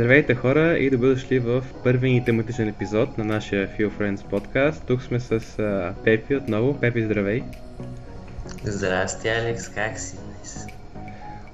Здравейте 0.00 0.34
хора 0.34 0.78
и 0.78 0.90
добре 0.90 1.08
дошли 1.08 1.38
в 1.38 1.64
първи 1.84 2.10
ни 2.10 2.24
тематичен 2.24 2.68
епизод 2.68 3.18
на 3.18 3.24
нашия 3.24 3.68
Feel 3.68 3.90
Friends 3.90 4.24
подкаст. 4.24 4.86
Тук 4.86 5.02
сме 5.02 5.20
с 5.20 5.40
uh, 5.40 5.92
Пепи 6.04 6.36
отново. 6.36 6.80
Пепи, 6.80 7.02
здравей! 7.02 7.42
Здрасти, 8.64 9.28
Алекс, 9.28 9.68
как 9.68 9.98
си 9.98 10.16
днес? 10.16 10.66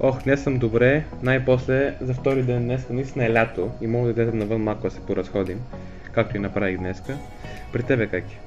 Ох, 0.00 0.22
днес 0.22 0.42
съм 0.42 0.58
добре. 0.58 1.04
Най-после 1.22 1.94
за 2.00 2.14
втори 2.14 2.42
ден 2.42 2.64
днес 2.64 2.88
наистина 2.90 3.24
е 3.24 3.32
лято 3.32 3.70
и 3.80 3.86
мога 3.86 4.06
да 4.06 4.12
излезем 4.12 4.38
навън 4.38 4.62
малко 4.62 4.82
да 4.82 4.90
се 4.90 5.00
поразходим, 5.00 5.60
както 6.12 6.36
и 6.36 6.40
направих 6.40 6.78
днеска. 6.78 7.16
При 7.72 7.82
тебе 7.82 8.06
как 8.06 8.24
е? 8.24 8.38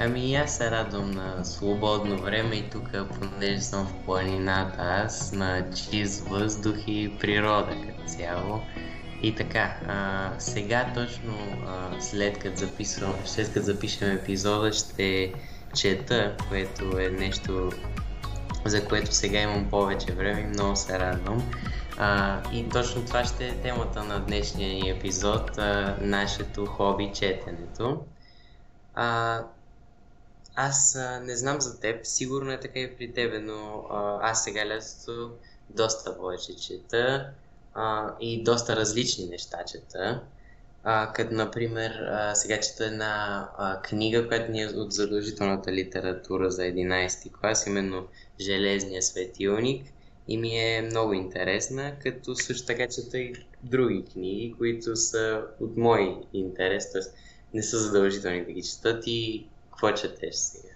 Ами 0.00 0.34
аз 0.34 0.56
се 0.56 0.70
радвам 0.70 1.10
на 1.10 1.44
свободно 1.44 2.18
време 2.18 2.56
и 2.56 2.70
тук, 2.70 2.90
понеже 3.20 3.60
съм 3.60 3.86
в 3.86 4.04
планината, 4.04 4.76
аз 4.78 5.32
на 5.32 5.70
чист 5.70 6.28
въздух 6.28 6.76
и 6.86 7.18
природа 7.20 7.70
като 7.70 8.08
цяло. 8.08 8.60
И 9.22 9.34
така, 9.34 9.76
а, 9.88 10.30
сега 10.38 10.92
точно 10.94 11.34
а, 11.66 12.00
след 12.00 12.38
като 12.38 12.56
записвам, 12.56 13.14
след 13.24 13.52
като 13.52 13.66
запишем 13.66 14.10
епизода 14.10 14.72
ще 14.72 15.32
чета, 15.74 16.36
което 16.48 16.98
е 16.98 17.08
нещо, 17.08 17.72
за 18.64 18.84
което 18.88 19.14
сега 19.14 19.40
имам 19.40 19.70
повече 19.70 20.12
време 20.12 20.40
и 20.40 20.46
много 20.46 20.76
се 20.76 20.98
радвам. 20.98 21.50
А, 21.98 22.40
и 22.52 22.68
точно 22.68 23.04
това 23.04 23.24
ще 23.24 23.46
е 23.46 23.56
темата 23.56 24.04
на 24.04 24.20
днешния 24.20 24.68
ни 24.68 24.90
епизод, 24.90 25.58
а, 25.58 25.96
нашето 26.00 26.66
хоби 26.66 27.10
четенето. 27.14 28.00
А, 28.94 29.40
аз 30.56 30.96
а, 30.96 31.20
не 31.20 31.36
знам 31.36 31.60
за 31.60 31.80
теб, 31.80 32.06
сигурно 32.06 32.52
е 32.52 32.60
така 32.60 32.80
и 32.80 32.96
при 32.96 33.12
тебе, 33.12 33.38
но 33.38 33.86
а, 33.90 34.30
аз 34.30 34.44
сега 34.44 34.68
лятото 34.68 35.30
доста 35.70 36.16
повече 36.18 36.56
чета 36.56 37.30
а, 37.74 38.14
и 38.20 38.42
доста 38.42 38.76
различни 38.76 39.26
неща 39.26 39.58
чета. 39.72 40.22
А, 40.84 41.12
като, 41.12 41.34
например, 41.34 41.90
а, 41.90 42.34
сега 42.34 42.60
чета 42.60 42.84
една 42.84 43.48
а, 43.58 43.82
книга, 43.82 44.28
която 44.28 44.52
ни 44.52 44.62
е 44.62 44.66
от 44.66 44.92
задължителната 44.92 45.72
литература 45.72 46.50
за 46.50 46.62
11 46.62 47.32
клас, 47.40 47.66
именно 47.66 48.06
Железния 48.40 49.02
светилник 49.02 49.86
и 50.28 50.38
ми 50.38 50.58
е 50.58 50.82
много 50.82 51.12
интересна, 51.12 51.92
като 52.02 52.34
също 52.34 52.66
така 52.66 52.88
чета 52.88 53.18
и 53.18 53.34
други 53.62 54.04
книги, 54.12 54.54
които 54.58 54.96
са 54.96 55.42
от 55.60 55.76
мой 55.76 56.16
интерес, 56.32 56.92
т.е. 56.92 57.02
не 57.54 57.62
са 57.62 57.78
задължителни 57.78 58.44
да 58.44 58.52
ги 58.52 58.62
четат 58.62 59.02
и 59.06 59.46
какво 59.76 59.92
четеш 59.92 60.34
сега? 60.34 60.74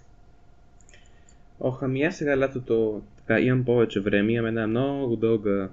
Ох, 1.59 1.83
ами 1.83 2.03
аз 2.03 2.15
сега 2.15 2.39
лятото 2.39 3.01
така, 3.17 3.39
имам 3.39 3.65
повече 3.65 3.99
време, 3.99 4.33
имам 4.33 4.47
една 4.47 4.67
много 4.67 5.15
дълга 5.15 5.69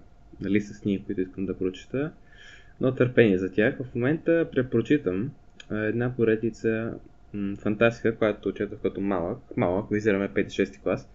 листа 0.47 0.75
с 0.75 0.81
книги, 0.81 1.05
които 1.07 1.21
искам 1.21 1.47
да 1.47 1.59
прочета, 1.59 2.13
но 2.81 2.95
търпение 2.95 3.39
за 3.39 3.53
тях. 3.53 3.77
В 3.79 3.95
момента 3.95 4.49
препрочитам 4.53 5.31
една 5.71 6.17
поредица 6.17 6.95
м- 7.35 7.57
фантастика, 7.57 8.17
която 8.17 8.53
четох 8.53 8.79
като 8.83 9.01
малък, 9.01 9.39
малък, 9.57 9.91
визираме 9.91 10.29
5-6 10.29 10.83
клас. 10.83 11.09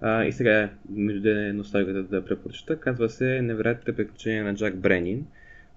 А, 0.00 0.24
и 0.24 0.32
сега 0.32 0.70
между 0.90 1.28
е 1.28 1.52
носталгията 1.52 2.02
да 2.02 2.24
препрочета. 2.24 2.80
Казва 2.80 3.08
се 3.08 3.42
Невероятните 3.42 3.96
приключения 3.96 4.44
на 4.44 4.54
Джак 4.54 4.76
Бренин. 4.76 5.26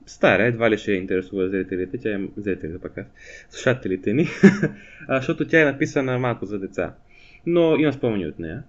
Стара, 0.06 0.44
едва 0.44 0.72
ли 0.72 0.78
ще 0.78 0.92
интересува 0.92 1.50
зрителите, 1.50 1.98
тя 1.98 2.10
е 2.10 2.20
зрителите 2.38 2.80
пък 2.80 2.98
аз, 2.98 3.06
слушателите 3.50 4.14
ни, 4.14 4.28
защото 5.10 5.48
тя 5.48 5.62
е 5.62 5.66
написана 5.66 6.20
малко 6.20 6.46
за 6.46 6.60
деца. 6.60 6.96
Но 7.46 7.76
има 7.76 7.94
спомени 7.94 8.28
от 8.28 8.40
нея. 8.40 8.64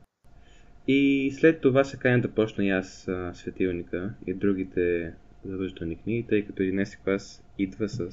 И 0.89 1.33
след 1.39 1.61
това 1.61 1.85
се 1.85 1.97
каня 1.97 2.21
да 2.21 2.31
почна 2.31 2.65
и 2.65 2.71
аз 2.71 3.09
светилника 3.33 4.15
и 4.27 4.35
другите 4.35 5.13
задължителни 5.45 5.97
книги, 5.97 6.27
тъй 6.29 6.47
като 6.47 6.63
11 6.63 6.99
клас 7.05 7.43
идва 7.59 7.89
с 7.89 8.09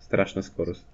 страшна 0.00 0.42
скорост. 0.42 0.86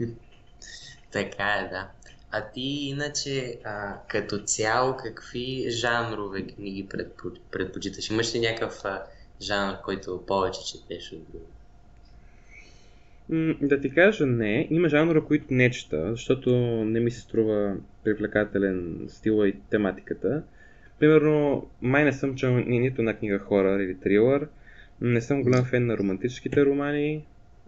така 1.12 1.54
е, 1.54 1.68
да. 1.68 1.90
А 2.30 2.50
ти 2.50 2.60
иначе, 2.60 3.58
а, 3.64 3.98
като 4.08 4.38
цяло, 4.38 4.96
какви 4.96 5.70
жанрове 5.70 6.46
книги 6.46 6.88
предпочиташ? 7.50 8.10
Имаш 8.10 8.34
ли 8.34 8.40
някакъв 8.40 8.82
жанр, 9.42 9.74
който 9.84 10.24
повече 10.26 10.60
четеш 10.66 11.12
от 11.12 11.24
други? 11.30 11.44
Да 13.62 13.80
ти 13.80 13.90
кажа 13.90 14.26
не, 14.26 14.68
има 14.70 14.88
жанра, 14.88 15.24
които 15.24 15.46
не 15.50 15.70
чета, 15.70 16.10
защото 16.10 16.50
не 16.84 17.00
ми 17.00 17.10
се 17.10 17.20
струва 17.20 17.76
привлекателен 18.04 19.06
стила 19.08 19.48
и 19.48 19.54
тематиката. 19.70 20.42
Примерно, 20.98 21.66
май 21.82 22.04
не 22.04 22.12
съм 22.12 22.36
чел 22.36 22.56
ни, 22.56 22.78
нито 22.78 23.02
на 23.02 23.14
книга 23.14 23.38
хорър 23.38 23.80
или 23.80 24.00
трилър, 24.00 24.48
не 25.00 25.20
съм 25.20 25.42
голям 25.42 25.64
фен 25.64 25.86
на 25.86 25.98
романтическите 25.98 26.66
романи 26.66 27.24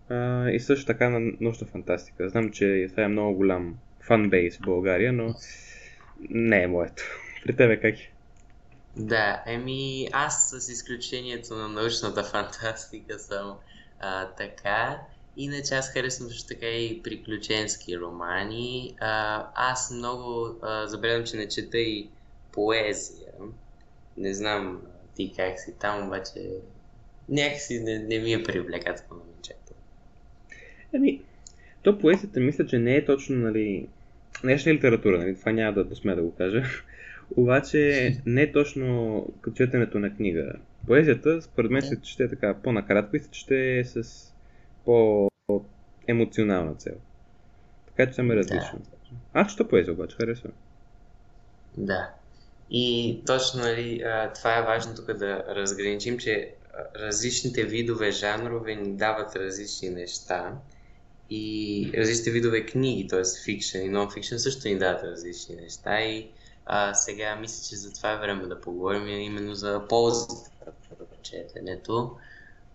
а, 0.09 0.51
и 0.51 0.61
също 0.61 0.87
така 0.87 1.11
на 1.11 1.33
научна 1.41 1.67
фантастика. 1.67 2.29
Знам, 2.29 2.51
че 2.51 2.87
това 2.91 3.03
е 3.03 3.09
много 3.09 3.37
голям 3.37 3.79
фанбейс 4.01 4.59
в 4.59 4.61
България, 4.61 5.13
но 5.13 5.35
не 6.31 6.63
е 6.63 6.67
моето. 6.67 7.03
При 7.47 7.57
тебе 7.57 7.77
как 7.77 8.01
е? 8.01 8.13
Да, 8.99 9.43
еми 9.47 10.09
аз 10.13 10.51
с 10.51 10.69
изключението 10.69 11.55
на 11.55 11.69
научната 11.69 12.25
фантастика 12.25 13.19
съм 13.19 13.57
а, 14.01 14.27
така. 14.27 15.01
Иначе 15.37 15.75
аз 15.75 15.93
харесвам 15.93 16.29
също 16.29 16.49
така 16.49 16.67
и 16.67 17.03
приключенски 17.03 17.99
романи. 17.99 18.95
А, 19.01 19.47
аз 19.55 19.91
много 19.91 20.57
а, 20.63 20.87
забравям, 20.87 21.25
че 21.25 21.37
не 21.37 21.49
чета 21.49 21.79
и 21.79 22.09
поезия. 22.53 23.33
Не 24.17 24.35
знам 24.35 24.83
ти 25.17 25.33
как 25.37 25.61
си 25.61 25.75
там, 25.81 26.07
обаче 26.07 26.41
някакси 27.29 27.81
не, 27.81 27.99
не 27.99 28.19
ми 28.19 28.33
е 28.33 28.43
привлекателно 28.43 29.23
момчето. 29.25 29.73
Еми, 30.95 31.23
то 31.83 31.99
поезията 31.99 32.41
мисля, 32.41 32.67
че 32.67 32.79
не 32.79 32.97
е 32.97 33.05
точно, 33.05 33.37
нали, 33.37 33.89
нещо 34.45 34.71
литература, 34.71 35.19
нали, 35.19 35.39
това 35.39 35.53
няма 35.53 35.73
да, 35.73 35.85
да 35.85 35.97
сме 35.97 36.15
да 36.15 36.23
го 36.23 36.35
кажа. 36.35 36.63
Обаче 37.37 38.17
не 38.27 38.43
е 38.43 38.53
точно 38.53 39.27
като 39.41 39.57
четенето 39.57 39.99
на 39.99 40.17
книга. 40.17 40.53
Поезията, 40.87 41.43
според 41.43 41.71
мен, 41.71 41.83
се 41.83 42.01
чете 42.01 42.29
така 42.29 42.55
по-накратко 42.55 43.17
и 43.17 43.21
се 43.21 43.31
чете 43.31 43.85
с 43.85 44.25
по-емоционална 44.85 46.75
цел. 46.75 46.95
Така 47.87 48.11
че 48.11 48.15
съм 48.15 48.31
е 48.31 48.37
различно. 48.37 48.79
Да. 48.79 49.41
Аз 49.41 49.51
чета 49.53 49.69
поезия 49.69 49.95
обаче, 49.95 50.17
харесвам. 50.17 50.53
Да. 51.77 52.11
И 52.71 53.19
точно, 53.27 53.61
нали, 53.61 54.05
това 54.35 54.59
е 54.59 54.63
важно 54.63 54.95
тук 54.95 55.13
да 55.13 55.45
разграничим, 55.49 56.19
че 56.19 56.55
различните 56.97 57.65
видове 57.65 58.11
жанрове 58.11 58.75
ни 58.75 58.93
дават 58.97 59.37
различни 59.37 59.89
неща 59.89 60.53
и 61.31 61.93
различните 61.97 62.31
видове 62.31 62.67
книги, 62.67 63.09
т.е. 63.09 63.23
фикшн 63.45 63.79
и 63.79 63.91
нон-фикшн 63.91 64.37
също 64.37 64.69
ни 64.69 64.79
дават 64.79 65.03
различни 65.03 65.57
неща 65.57 66.01
и 66.01 66.29
а, 66.71 66.95
сега 66.95 67.37
мисля, 67.37 67.69
че 67.69 67.77
за 67.77 67.93
това 67.93 68.13
е 68.13 68.19
време 68.19 68.47
да 68.47 68.61
поговорим 68.61 69.09
именно 69.09 69.55
за 69.55 69.83
ползата 69.89 70.51
на 70.91 71.07
четенето. 71.23 72.17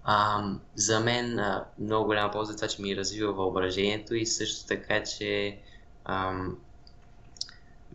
А, 0.04 0.44
за 0.76 1.00
мен 1.00 1.40
а, 1.40 1.66
много 1.80 2.06
голяма 2.06 2.31
полза 2.31 2.54
е 2.54 2.56
това, 2.56 2.68
че 2.68 2.81
ми 2.81 2.96
развива 2.96 3.34
въображението 3.34 4.16
и 4.16 4.26
също 4.26 4.68
така, 4.68 5.04
че 5.04 5.58
ам, 6.06 6.58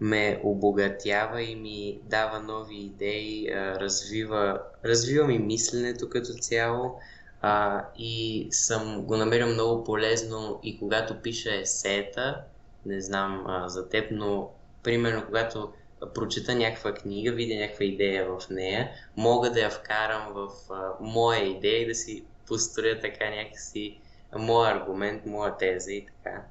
ме 0.00 0.40
обогатява 0.44 1.42
и 1.42 1.54
ми 1.54 1.98
дава 2.04 2.40
нови 2.40 2.76
идеи, 2.76 3.50
а, 3.50 3.80
развива, 3.80 4.60
развива 4.84 5.26
ми 5.26 5.38
мисленето 5.38 6.08
като 6.08 6.32
цяло 6.32 7.00
а, 7.42 7.84
и 7.98 8.48
съм 8.50 9.02
го 9.02 9.16
намерил 9.16 9.46
много 9.46 9.84
полезно 9.84 10.60
и 10.62 10.78
когато 10.78 11.22
пиша 11.22 11.54
есета, 11.54 12.42
не 12.86 13.00
знам 13.00 13.44
а, 13.46 13.68
за 13.68 13.88
теб, 13.88 14.10
но 14.10 14.50
примерно 14.82 15.26
когато 15.26 15.72
прочета 16.14 16.54
някаква 16.54 16.94
книга, 16.94 17.32
видя 17.32 17.54
някаква 17.54 17.84
идея 17.84 18.26
в 18.26 18.50
нея, 18.50 18.90
мога 19.16 19.50
да 19.50 19.60
я 19.60 19.70
вкарам 19.70 20.32
в 20.32 20.48
а, 20.70 20.92
моя 21.00 21.44
идея 21.44 21.82
и 21.82 21.86
да 21.86 21.94
си 21.94 22.24
построя 22.46 23.00
така 23.00 23.30
някакси 23.30 23.98
моя 24.38 24.74
аргумент, 24.74 25.26
моя 25.26 25.56
теза 25.56 25.92
и 25.92 26.06
така. 26.06 26.42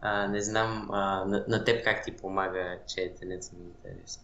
А, 0.00 0.28
не 0.28 0.40
знам 0.40 0.88
а, 0.92 1.24
на, 1.24 1.44
на 1.48 1.64
теб 1.64 1.84
как 1.84 2.04
ти 2.04 2.12
помага 2.12 2.78
четенето 2.88 3.46
ми 3.58 3.64
интересно. 3.64 4.22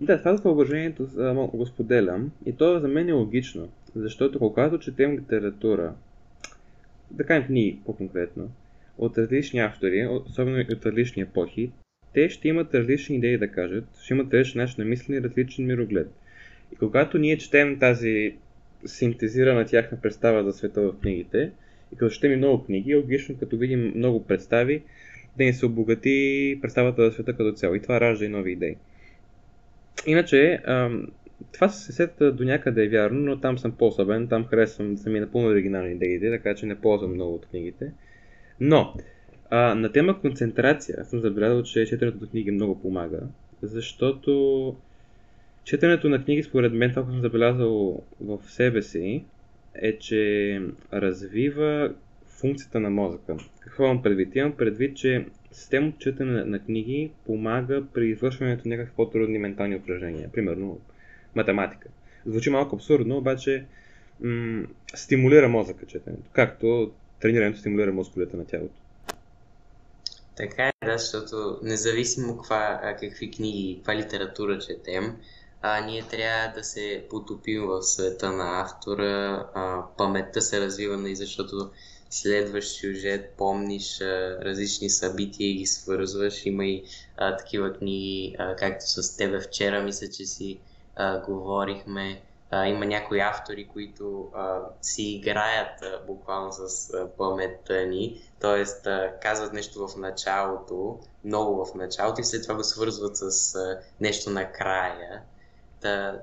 Да, 0.00 0.18
това 0.18 0.32
въображението 0.32 1.08
го 1.54 1.66
споделям 1.66 2.32
и 2.46 2.56
то 2.56 2.80
за 2.80 2.88
мен 2.88 3.08
е 3.08 3.12
логично, 3.12 3.68
защото 3.96 4.38
когато 4.38 4.78
четем 4.78 5.18
литература, 5.18 5.94
да 7.10 7.26
кажем 7.26 7.46
книги 7.46 7.78
по-конкретно, 7.86 8.50
от 8.98 9.18
различни 9.18 9.60
автори, 9.60 10.06
особено 10.06 10.64
от 10.72 10.86
различни 10.86 11.22
епохи, 11.22 11.70
те 12.16 12.28
ще 12.28 12.48
имат 12.48 12.74
различни 12.74 13.16
идеи 13.16 13.38
да 13.38 13.48
кажат, 13.48 13.84
ще 14.02 14.14
имат 14.14 14.34
различен 14.34 14.60
начин 14.60 14.74
на 14.78 14.84
мислене 14.84 15.18
и 15.18 15.22
различен 15.22 15.66
мироглед. 15.66 16.10
И 16.72 16.76
когато 16.76 17.18
ние 17.18 17.38
четем 17.38 17.78
тази 17.78 18.34
синтезирана 18.86 19.66
тяхна 19.66 20.00
представа 20.00 20.44
за 20.44 20.52
света 20.52 20.80
в 20.80 20.94
книгите, 21.02 21.50
и 21.92 21.96
като 21.96 22.14
четем 22.14 22.32
и 22.32 22.36
много 22.36 22.64
книги, 22.64 22.92
е 22.92 22.96
логично, 22.96 23.38
като 23.38 23.56
видим 23.56 23.92
много 23.96 24.24
представи, 24.24 24.82
да 25.38 25.44
ни 25.44 25.52
се 25.52 25.66
обогати 25.66 26.58
представата 26.62 27.04
за 27.04 27.12
света 27.12 27.36
като 27.36 27.52
цяло. 27.52 27.74
И 27.74 27.82
това 27.82 28.00
ражда 28.00 28.24
и 28.24 28.28
нови 28.28 28.52
идеи.Иначе, 28.52 30.60
това 31.52 31.68
се 31.68 31.92
сета 31.92 32.32
до 32.32 32.44
някъде 32.44 32.84
е 32.84 32.88
вярно, 32.88 33.20
но 33.20 33.40
там 33.40 33.58
съм 33.58 33.72
по-особен, 33.72 34.28
там 34.28 34.46
харесвам 34.46 34.94
да 34.94 35.00
са 35.00 35.10
ми 35.10 35.20
напълно 35.20 35.48
оригинални 35.48 35.92
идеите, 35.92 36.30
така 36.30 36.54
че 36.54 36.66
не 36.66 36.80
ползвам 36.80 37.14
много 37.14 37.34
от 37.34 37.46
книгите. 37.46 37.92
Но, 38.60 38.94
а, 39.50 39.74
на 39.74 39.92
тема 39.92 40.20
концентрация, 40.20 41.04
съм 41.04 41.20
забелязал, 41.20 41.62
че 41.62 41.86
четенето 41.86 42.18
на 42.20 42.30
книги 42.30 42.50
много 42.50 42.82
помага, 42.82 43.20
защото 43.62 44.76
четенето 45.64 46.08
на 46.08 46.24
книги, 46.24 46.42
според 46.42 46.72
мен, 46.72 46.90
това, 46.90 47.02
което 47.02 47.12
съм 47.12 47.22
забелязал 47.22 48.02
в 48.20 48.38
себе 48.46 48.82
си, 48.82 49.24
е, 49.74 49.98
че 49.98 50.62
развива 50.92 51.94
функцията 52.26 52.80
на 52.80 52.90
мозъка. 52.90 53.36
Какво 53.60 53.84
имам 53.84 54.02
предвид? 54.02 54.36
Имам 54.36 54.52
предвид, 54.52 54.96
че 54.96 55.26
системното 55.52 55.98
четене 55.98 56.44
на, 56.44 56.58
книги 56.58 57.10
помага 57.26 57.84
при 57.94 58.08
извършването 58.08 58.68
на 58.68 58.76
някакви 58.76 58.96
по-трудни 58.96 59.38
ментални 59.38 59.76
упражнения. 59.76 60.30
Примерно 60.32 60.80
математика. 61.34 61.88
Звучи 62.26 62.50
малко 62.50 62.76
абсурдно, 62.76 63.16
обаче 63.16 63.64
м- 64.20 64.66
стимулира 64.94 65.48
мозъка 65.48 65.86
четенето. 65.86 66.30
Както 66.32 66.92
тренирането 67.20 67.58
стимулира 67.58 67.92
мускулите 67.92 68.36
на 68.36 68.46
тялото. 68.46 68.74
Така 70.36 70.68
е, 70.68 70.72
да, 70.84 70.98
защото 70.98 71.58
независимо 71.62 72.36
каква, 72.36 72.80
какви 73.00 73.30
книги, 73.30 73.76
каква 73.76 73.96
литература 73.96 74.58
четем, 74.58 75.16
а, 75.62 75.80
ние 75.80 76.02
трябва 76.02 76.52
да 76.54 76.64
се 76.64 77.06
потопим 77.10 77.66
в 77.66 77.82
света 77.82 78.32
на 78.32 78.60
автора, 78.60 79.46
а, 79.54 79.82
паметта 79.96 80.40
се 80.42 80.60
развива, 80.60 80.96
нали, 80.96 81.16
защото 81.16 81.70
следваш 82.10 82.68
сюжет, 82.68 83.34
помниш 83.38 84.00
а, 84.00 84.38
различни 84.44 84.90
събития 84.90 85.50
и 85.50 85.54
ги 85.54 85.66
свързваш. 85.66 86.46
Има 86.46 86.66
и 86.66 86.84
а, 87.16 87.36
такива 87.36 87.72
книги, 87.72 88.36
а, 88.38 88.56
както 88.56 88.84
с 88.86 89.16
тебе 89.16 89.40
вчера, 89.40 89.82
мисля, 89.82 90.06
че 90.06 90.26
си 90.26 90.58
а, 90.96 91.20
говорихме. 91.20 92.22
А, 92.56 92.66
има 92.66 92.86
някои 92.86 93.20
автори, 93.20 93.68
които 93.68 94.30
а, 94.34 94.60
си 94.82 95.02
играят 95.02 95.82
а, 95.82 96.00
буквално 96.06 96.52
с 96.52 96.90
а, 96.94 97.08
паметта 97.16 97.86
ни, 97.86 98.22
т.е. 98.40 98.64
казват 99.22 99.52
нещо 99.52 99.88
в 99.88 99.96
началото, 99.96 100.98
много 101.24 101.64
в 101.64 101.74
началото 101.74 102.20
и 102.20 102.24
след 102.24 102.42
това 102.42 102.54
го 102.54 102.64
свързват 102.64 103.16
с 103.16 103.54
а, 103.54 103.80
нещо 104.00 104.30
накрая. 104.30 105.22
Та, 105.80 106.20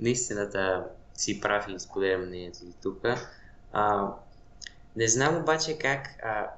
наистина 0.00 0.48
да 0.48 0.86
си 1.14 1.40
прав 1.40 1.66
и 1.68 1.80
споделям 1.80 2.26
мнението 2.26 2.58
и 2.64 2.72
тук. 2.82 3.02
Не 4.96 5.08
знам 5.08 5.36
обаче 5.36 5.78
как. 5.78 6.06
А, 6.22 6.50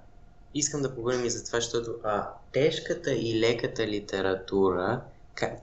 искам 0.54 0.82
да 0.82 0.94
поговорим 0.94 1.25
и 1.25 1.31
за 1.31 1.44
това, 1.44 1.60
защото 1.60 1.94
а, 2.04 2.28
тежката 2.52 3.12
и 3.12 3.40
леката 3.40 3.87
литература, 3.87 5.00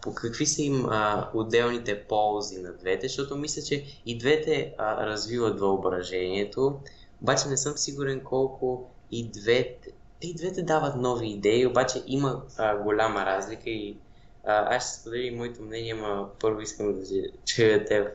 по 0.01 0.13
какви 0.13 0.45
са 0.45 0.61
им 0.61 0.85
а, 0.85 1.29
отделните 1.33 2.03
ползи 2.03 2.61
на 2.61 2.73
двете, 2.73 3.07
защото 3.07 3.37
мисля, 3.37 3.61
че 3.61 3.83
и 4.05 4.17
двете 4.17 4.73
а, 4.77 5.07
развиват 5.07 5.59
въображението, 5.59 6.79
обаче 7.21 7.47
не 7.49 7.57
съм 7.57 7.77
сигурен 7.77 8.21
колко 8.21 8.89
и 9.11 9.27
двете, 9.29 9.91
те 10.21 10.27
и 10.27 10.33
двете 10.33 10.63
дават 10.63 10.95
нови 10.95 11.27
идеи, 11.27 11.67
обаче 11.67 12.03
има 12.07 12.43
а, 12.57 12.77
голяма 12.77 13.25
разлика 13.25 13.69
и 13.69 13.97
а, 14.43 14.75
аз 14.75 14.89
ще 14.89 14.99
споделя 14.99 15.37
моето 15.37 15.61
мнение, 15.61 15.93
но 15.93 16.29
първо 16.39 16.61
искам 16.61 16.93
да 16.93 17.01
чуя 17.45 17.85
теб 17.85 18.07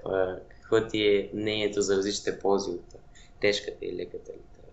какво 0.48 0.88
ти 0.88 1.02
е 1.02 1.30
мнението 1.34 1.82
за 1.82 1.96
различните 1.96 2.38
ползи 2.38 2.70
от 2.70 2.94
тежката 3.40 3.84
и 3.84 3.96
леката 3.96 4.32
литература. 4.32 4.72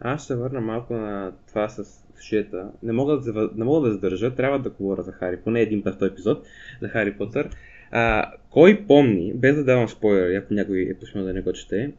Аз 0.00 0.24
ще 0.24 0.34
върна 0.34 0.60
малко 0.60 0.94
на 0.94 1.32
това 1.48 1.68
с 1.68 2.03
шета. 2.20 2.70
Не 2.82 2.92
мога 2.92 3.20
да, 3.20 3.50
не 3.56 3.64
мога 3.64 3.88
да 3.88 3.92
задържа, 3.92 4.34
трябва 4.34 4.58
да 4.58 4.70
говоря 4.70 5.02
за 5.02 5.12
Хари, 5.12 5.36
поне 5.36 5.60
един 5.60 5.82
път 5.82 5.94
в 5.94 5.98
този 5.98 6.12
епизод, 6.12 6.46
за 6.82 6.88
Хари 6.88 7.14
Потър. 7.14 7.48
А, 7.90 8.32
кой 8.50 8.84
помни, 8.86 9.32
без 9.34 9.56
да 9.56 9.64
давам 9.64 9.88
спойлер, 9.88 10.36
ако 10.36 10.54
някой 10.54 10.88
е 10.90 10.94
почнал 10.94 11.24
да 11.24 11.32
не 11.32 11.40
го 11.40 11.52
чете, 11.52 11.92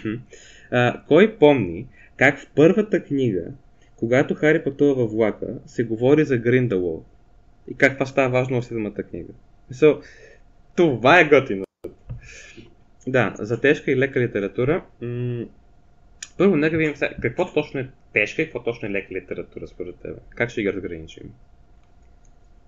а, 0.70 1.02
кой 1.08 1.36
помни 1.36 1.86
как 2.16 2.38
в 2.38 2.50
първата 2.54 3.04
книга, 3.04 3.44
когато 3.96 4.34
Хари 4.34 4.64
пътува 4.64 4.94
във 4.94 5.10
влака, 5.10 5.46
се 5.66 5.84
говори 5.84 6.24
за 6.24 6.38
Гриндалов 6.38 7.04
и 7.70 7.74
как 7.74 7.92
това 7.92 8.06
става 8.06 8.28
важно 8.28 8.60
в 8.60 8.64
седмата 8.64 9.02
книга. 9.02 9.32
So, 9.72 10.02
това 10.76 11.20
е 11.20 11.28
готино. 11.28 11.64
Да, 13.06 13.34
за 13.38 13.60
тежка 13.60 13.90
и 13.90 13.96
лека 13.96 14.20
литература. 14.20 14.84
М- 15.00 15.44
първо, 16.38 16.56
нека 16.56 16.76
видим 16.76 16.96
сега, 16.96 17.14
какво 17.22 17.52
точно 17.52 17.80
е 17.80 17.90
тежка 18.16 18.42
и 18.42 18.44
какво 18.44 18.62
точно 18.62 18.88
е 18.88 18.90
лека 18.90 19.14
литература 19.14 19.68
според 19.68 19.96
теб? 19.96 20.18
Как 20.28 20.50
ще 20.50 20.62
ги 20.62 20.72
разграничим? 20.72 21.34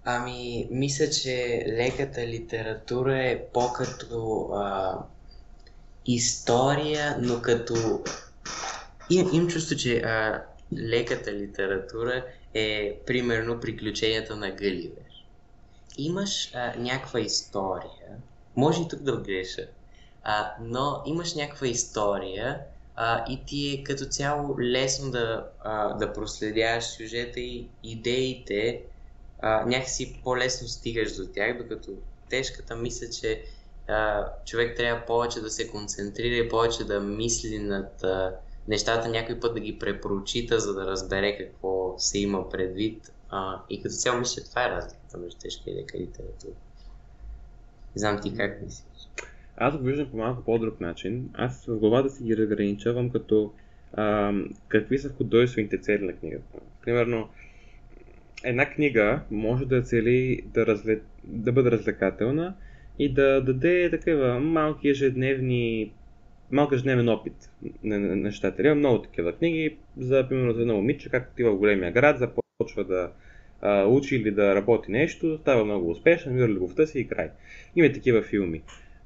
Ами, 0.05 0.69
мисля, 0.71 1.11
че 1.11 1.65
леката 1.69 2.27
литература 2.27 3.25
е 3.25 3.45
по-като 3.53 4.51
а, 4.55 4.99
история, 6.07 7.17
но 7.21 7.43
като... 7.43 8.03
Им, 9.11 9.29
им 9.33 9.49
чувство, 9.49 9.77
че 9.77 9.99
а, 9.99 10.45
леката 10.79 11.33
литература 11.33 12.25
е 12.55 12.99
примерно 13.07 13.61
приключенията 13.61 14.37
на 14.37 14.51
Галивер. 14.51 15.25
Имаш 15.99 16.55
а, 16.55 16.75
някаква 16.79 17.21
история, 17.21 18.17
може 18.57 18.83
и 18.83 18.89
тук 18.89 19.01
да 19.01 19.17
греша, 19.17 19.67
а, 20.23 20.55
но 20.61 21.03
имаш 21.07 21.35
някаква 21.35 21.67
история 21.67 22.61
а, 23.01 23.25
и 23.29 23.45
ти 23.47 23.75
е 23.75 23.85
като 23.85 24.05
цяло 24.05 24.61
лесно 24.61 25.11
да, 25.11 25.51
а, 25.61 25.95
да 25.95 26.13
проследяваш 26.13 26.85
сюжета 26.85 27.41
и 27.41 27.69
идеите, 27.83 28.83
а, 29.39 29.67
някакси 29.67 30.21
по-лесно 30.25 30.69
стигаш 30.69 31.17
до 31.17 31.27
тях, 31.27 31.59
докато 31.59 31.91
тежката 32.31 32.77
мисля, 32.77 33.07
че 33.11 33.45
а, 33.89 34.27
човек 34.47 34.77
трябва 34.77 35.07
повече 35.07 35.41
да 35.41 35.51
се 35.51 35.71
концентрира 35.71 36.35
и 36.35 36.49
повече 36.49 36.85
да 36.85 37.01
мисли 37.01 37.59
над 37.59 38.03
а, 38.03 38.37
нещата, 38.69 39.09
някой 39.09 39.41
път 39.41 39.55
да 39.55 39.61
ги 39.61 39.79
препрочита, 39.79 40.61
за 40.61 40.75
да 40.75 40.87
разбере 40.87 41.39
какво 41.39 41.95
се 41.99 42.19
има 42.19 42.49
предвид. 42.49 43.13
А, 43.31 43.63
и 43.71 43.83
като 43.83 43.95
цяло 43.95 44.19
мисля, 44.19 44.43
че 44.43 44.49
това 44.49 44.65
е 44.67 44.71
разликата 44.71 45.19
между 45.19 45.39
тежка 45.39 45.71
и 45.71 45.75
лека 45.75 45.99
литература. 45.99 46.53
Не 47.97 48.01
знам 48.01 48.21
ти 48.23 48.37
как 48.37 48.63
мислиш. 48.63 49.09
Аз 49.61 49.79
го 49.79 49.85
виждам 49.85 50.11
по 50.11 50.17
малко 50.17 50.45
по-друг 50.45 50.81
начин. 50.81 51.31
Аз 51.35 51.67
в 51.67 51.79
главата 51.79 52.11
си 52.11 52.25
ги 52.25 52.37
разграничавам 52.37 53.11
като 53.11 53.53
а, 53.93 54.33
какви 54.69 54.99
са 54.99 55.09
художествените 55.09 55.79
цели 55.79 56.05
на 56.05 56.13
книгата. 56.13 56.59
Примерно, 56.85 57.29
една 58.45 58.67
книга 58.67 59.21
може 59.31 59.67
да 59.67 59.83
цели 59.83 60.43
да, 60.55 60.67
разле... 60.67 61.01
да 61.25 61.53
бъде 61.53 61.71
развлекателна 61.71 62.55
и 62.99 63.13
да 63.13 63.41
даде 63.41 63.91
такива 63.91 64.41
малки 64.41 64.89
ежедневни 64.89 65.93
малък 66.51 66.73
ежедневен 66.73 67.09
опит 67.09 67.51
на, 67.85 67.99
на, 67.99 68.33
на 68.59 68.75
много 68.75 69.03
такива 69.03 69.33
книги, 69.33 69.77
за 69.97 70.29
примерно 70.29 70.53
за 70.53 70.61
едно 70.61 70.75
момиче, 70.75 71.11
как 71.11 71.31
отива 71.33 71.53
в 71.53 71.59
големия 71.59 71.93
град, 71.93 72.19
започва 72.19 72.85
да 72.85 73.13
а, 73.61 73.85
учи 73.85 74.17
или 74.17 74.31
да 74.31 74.55
работи 74.55 74.91
нещо, 74.91 75.39
става 75.39 75.65
много 75.65 75.91
успешен, 75.91 76.35
мира 76.35 76.49
любовта 76.49 76.87
си 76.87 76.99
и 76.99 77.09
край. 77.09 77.31
Има 77.77 77.93
такива 77.93 78.23
филми. 78.23 78.63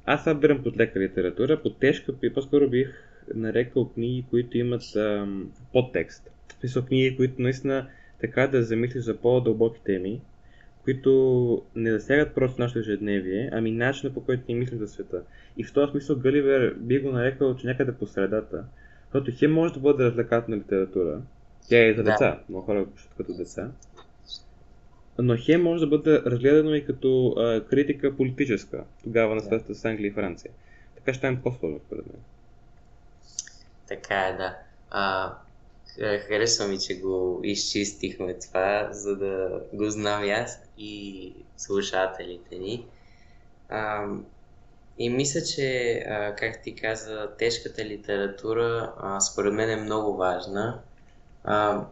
Аз 0.06 0.24
събирам 0.24 0.62
под 0.62 0.76
лека 0.76 1.00
литература, 1.00 1.62
под 1.62 1.78
тежка, 1.78 2.12
по-скоро 2.34 2.68
бих 2.68 2.88
нарекал 3.34 3.88
книги, 3.88 4.24
които 4.30 4.58
имат 4.58 4.96
ам, 4.96 5.50
подтекст. 5.72 6.30
Смисъл 6.60 6.84
книги, 6.84 7.16
които 7.16 7.42
наистина 7.42 7.88
така 8.20 8.46
да 8.46 8.62
замислиш 8.62 9.04
за 9.04 9.16
по-дълбоки 9.16 9.80
теми, 9.84 10.20
които 10.84 11.62
не 11.76 11.92
засягат 11.92 12.34
просто 12.34 12.62
нашето 12.62 12.78
ежедневие, 12.78 13.50
ами 13.52 13.70
начина 13.70 14.14
по 14.14 14.24
който 14.24 14.42
ни 14.48 14.54
мислим 14.54 14.78
за 14.78 14.88
света. 14.88 15.22
И 15.56 15.64
в 15.64 15.72
този 15.72 15.90
смисъл 15.90 16.16
Галивер 16.18 16.74
би 16.78 16.98
го 16.98 17.12
нарекал, 17.12 17.56
че 17.56 17.66
някъде 17.66 17.92
по 17.92 18.06
средата, 18.06 18.64
защото 19.04 19.38
хем 19.38 19.52
може 19.52 19.74
да 19.74 19.80
бъде 19.80 20.04
развлекателна 20.04 20.56
литература, 20.56 21.22
тя 21.68 21.88
е 21.88 21.94
за 21.94 22.02
деца, 22.02 22.30
да. 22.30 22.40
много 22.48 22.66
хора 22.66 22.86
като 23.16 23.36
деца, 23.36 23.70
но 25.18 25.36
хем 25.36 25.62
може 25.62 25.80
да 25.80 25.86
бъде 25.86 26.22
разгледано 26.26 26.74
и 26.74 26.84
като 26.84 27.34
а, 27.38 27.64
критика 27.64 28.16
политическа, 28.16 28.84
тогава 29.04 29.34
на 29.34 29.40
света 29.40 29.74
с 29.74 29.84
Англия 29.84 30.08
и 30.08 30.12
Франция. 30.12 30.50
Така 30.94 31.14
ще 31.14 31.28
е 31.28 31.38
по-сложно 31.42 31.80
според 31.86 32.06
мен. 32.06 32.22
Така 33.88 34.28
е, 34.28 34.32
да. 34.36 34.56
А, 34.90 35.32
харесва 36.28 36.68
ми, 36.68 36.78
че 36.78 37.00
го 37.00 37.40
изчистихме 37.44 38.38
това, 38.38 38.88
за 38.92 39.16
да 39.16 39.60
го 39.72 39.90
знам 39.90 40.22
аз 40.30 40.60
и 40.78 41.32
слушателите 41.56 42.58
ни. 42.58 42.86
А, 43.68 44.06
и 44.98 45.10
мисля, 45.10 45.40
че, 45.42 45.98
а, 46.08 46.34
как 46.34 46.62
ти 46.62 46.74
каза, 46.74 47.28
тежката 47.38 47.84
литература 47.84 48.92
а, 48.98 49.20
според 49.20 49.54
мен 49.54 49.70
е 49.70 49.76
много 49.76 50.16
важна. 50.16 50.80
А, 51.44 51.86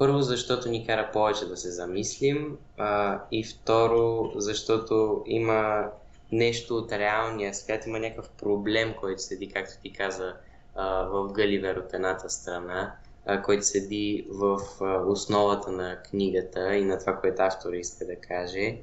първо, 0.00 0.20
защото 0.20 0.68
ни 0.68 0.86
кара 0.86 1.10
повече 1.12 1.44
да 1.44 1.56
се 1.56 1.70
замислим 1.70 2.58
а, 2.78 3.20
и 3.32 3.44
второ, 3.44 4.32
защото 4.36 5.22
има 5.26 5.90
нещо 6.32 6.76
от 6.76 6.92
реалния 6.92 7.54
свят, 7.54 7.86
има 7.86 7.98
някакъв 7.98 8.28
проблем, 8.30 8.94
който 9.00 9.22
седи, 9.22 9.48
както 9.48 9.72
ти 9.82 9.92
каза, 9.92 10.34
а, 10.74 11.02
в 11.02 11.32
Галивер 11.32 11.76
от 11.76 11.94
едната 11.94 12.30
страна, 12.30 12.94
а, 13.26 13.42
който 13.42 13.64
седи 13.64 14.26
в 14.30 14.58
а, 14.80 14.84
основата 15.06 15.72
на 15.72 16.02
книгата 16.02 16.76
и 16.76 16.84
на 16.84 16.98
това, 16.98 17.16
което 17.16 17.42
автора 17.42 17.76
иска 17.76 18.06
да 18.06 18.16
каже. 18.16 18.76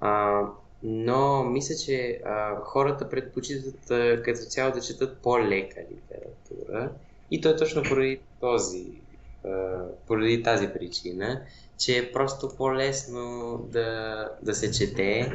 А, 0.00 0.42
но 0.82 1.44
мисля, 1.44 1.74
че 1.74 2.20
а, 2.24 2.60
хората 2.60 3.08
предпочитат 3.08 3.90
а, 3.90 4.22
като 4.22 4.40
цяло 4.40 4.72
да 4.72 4.80
четат 4.80 5.18
по-лека 5.18 5.80
литература 5.80 6.92
и 7.30 7.40
то 7.40 7.48
е 7.48 7.56
точно 7.56 7.82
поради 7.82 8.20
този, 8.40 9.00
поради 10.06 10.42
тази 10.42 10.68
причина, 10.68 11.42
че 11.78 11.98
е 11.98 12.12
просто 12.12 12.56
по-лесно 12.56 13.58
да, 13.72 14.28
да 14.42 14.54
се 14.54 14.72
чете, 14.72 15.32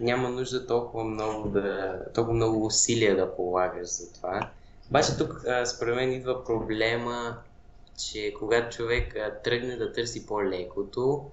няма 0.00 0.28
нужда 0.28 0.66
толкова 0.66 1.04
много, 1.04 1.48
да, 1.48 1.98
толкова 2.14 2.34
много 2.34 2.66
усилия 2.66 3.16
да 3.16 3.36
полагаш 3.36 3.88
за 3.88 4.12
това. 4.12 4.50
Обаче 4.90 5.16
тук 5.18 5.44
според 5.64 5.96
мен 5.96 6.12
идва 6.12 6.44
проблема, 6.44 7.36
че 8.10 8.34
когато 8.38 8.76
човек 8.76 9.16
тръгне 9.44 9.76
да 9.76 9.92
търси 9.92 10.26
по-лекото, 10.26 11.30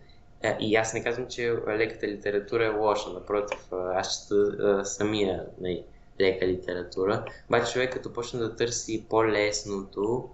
и 0.59 0.75
аз 0.75 0.93
не 0.93 1.03
казвам, 1.03 1.27
че 1.27 1.57
леката 1.67 2.07
литература 2.07 2.65
е 2.65 2.69
лоша, 2.69 3.09
напротив, 3.09 3.67
аз 3.71 4.27
чета 4.27 4.85
самия 4.85 5.45
не, 5.61 5.83
лека 6.21 6.47
литература, 6.47 7.25
обаче 7.49 7.73
човек 7.73 7.93
като 7.93 8.13
почне 8.13 8.39
да 8.39 8.55
търси 8.55 9.05
по-лесното, 9.09 10.29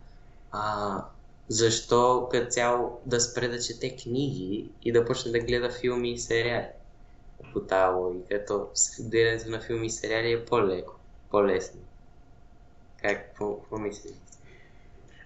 а, 0.52 1.04
защо 1.50 2.28
като 2.32 2.50
цяло 2.50 3.02
да 3.06 3.20
спре 3.20 3.48
да 3.48 3.60
чете 3.60 3.96
книги 3.96 4.70
и 4.84 4.92
да 4.92 5.06
почне 5.06 5.32
да 5.32 5.40
гледа 5.40 5.70
филми 5.82 6.12
и 6.12 6.18
сериали 6.18 6.66
по 7.54 7.60
тази 7.60 7.96
логика, 7.96 8.46
то 8.48 8.68
гледането 9.10 9.50
на 9.50 9.62
филми 9.62 9.88
и 9.88 9.90
сериали 9.90 10.32
е 10.32 10.46
по-леко, 10.46 11.00
по-лесно. 11.32 11.82
Как, 13.02 13.28
какво 13.28 13.78
мислиш? 13.78 14.12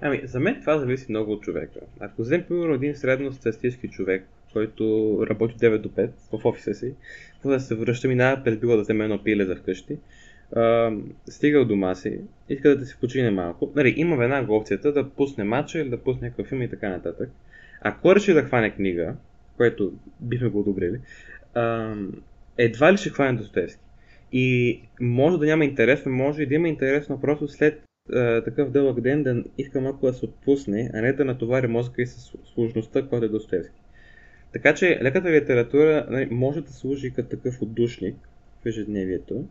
Ами, 0.01 0.21
за 0.23 0.39
мен 0.39 0.59
това 0.61 0.79
зависи 0.79 1.05
много 1.09 1.31
от 1.31 1.41
човека. 1.41 1.79
Ако 1.99 2.21
вземем, 2.21 2.47
примерно, 2.47 2.73
един 2.73 2.95
средностатистически 2.95 3.89
човек, 3.89 4.27
който 4.53 5.17
работи 5.29 5.55
9 5.57 5.77
до 5.77 5.89
5 5.89 6.09
в 6.31 6.45
офиса 6.45 6.73
си, 6.73 6.93
да 7.45 7.59
се 7.59 7.75
връща, 7.75 8.07
минава 8.07 8.43
през 8.43 8.57
било 8.57 8.75
да 8.75 8.81
вземе 8.81 9.03
едно 9.03 9.23
пиле 9.23 9.45
за 9.45 9.55
вкъщи, 9.55 9.97
стига 11.29 11.59
от 11.59 11.67
дома 11.67 11.95
си, 11.95 12.19
иска 12.49 12.77
да 12.77 12.85
си 12.85 12.97
почине 13.01 13.31
малко. 13.31 13.71
Нали, 13.75 13.93
има 13.97 14.17
веднага 14.17 14.53
опцията 14.53 14.93
да 14.93 15.09
пусне 15.09 15.43
матча 15.43 15.79
или 15.79 15.89
да 15.89 16.03
пусне 16.03 16.27
някакъв 16.27 16.47
филм 16.47 16.61
и 16.61 16.69
така 16.69 16.89
нататък. 16.89 17.29
Ако 17.81 18.15
реши 18.15 18.33
да 18.33 18.43
хване 18.43 18.71
книга, 18.71 19.15
което 19.57 19.93
бихме 20.19 20.49
го 20.49 20.59
одобрили, 20.59 20.99
едва 22.57 22.93
ли 22.93 22.97
ще 22.97 23.09
хване 23.09 23.37
Достоевски. 23.37 23.83
И 24.31 24.81
може 25.01 25.37
да 25.37 25.45
няма 25.45 25.65
интересно, 25.65 26.11
може 26.11 26.43
и 26.43 26.45
да 26.45 26.55
има 26.55 26.67
интересно 26.67 27.21
просто 27.21 27.47
след 27.47 27.81
а, 28.13 28.43
такъв 28.43 28.71
дълъг 28.71 29.01
ден 29.01 29.23
да 29.23 29.43
иска 29.57 29.81
малко 29.81 30.05
да 30.05 30.13
се 30.13 30.25
отпусне, 30.25 30.91
а 30.93 31.01
не 31.01 31.13
да 31.13 31.25
натовари 31.25 31.67
мозъка 31.67 32.01
и 32.01 32.07
с 32.07 32.31
сложността, 32.53 33.07
който 33.07 33.25
е 33.25 33.29
Достоевски. 33.29 33.81
Така 34.53 34.73
че 34.73 34.99
леката 35.01 35.31
литература 35.31 36.07
нали, 36.09 36.27
може 36.31 36.61
да 36.61 36.73
служи 36.73 37.13
като 37.13 37.29
такъв 37.29 37.61
отдушник 37.61 38.15
в 38.63 38.65
ежедневието, 38.65 39.45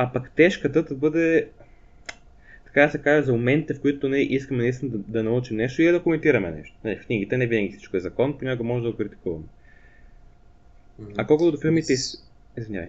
а 0.00 0.12
пък 0.12 0.30
тежката 0.30 0.82
да 0.82 0.94
бъде 0.94 1.48
така 2.64 2.82
да 2.82 2.90
се 2.90 2.98
каже, 2.98 3.22
за 3.22 3.32
моментите, 3.32 3.74
в 3.74 3.80
които 3.80 4.08
не 4.08 4.18
искаме 4.18 4.62
наистина 4.62 4.90
да, 4.90 4.98
да 4.98 5.22
научим 5.22 5.56
нещо 5.56 5.82
и 5.82 5.92
да 5.92 6.02
коментираме 6.02 6.50
нещо. 6.50 6.76
Не, 6.84 6.96
в 6.96 7.06
книгите 7.06 7.36
не 7.36 7.46
винаги 7.46 7.72
всичко 7.72 7.96
е 7.96 8.00
закон, 8.00 8.38
понякога 8.38 8.64
може 8.64 8.82
да 8.82 8.90
го 8.90 8.96
критикуваме. 8.96 9.44
А 11.16 11.26
колкото 11.26 11.52
до 11.52 11.58
филмите 11.58 11.92
и... 11.92 11.96
Извинявай. 12.58 12.88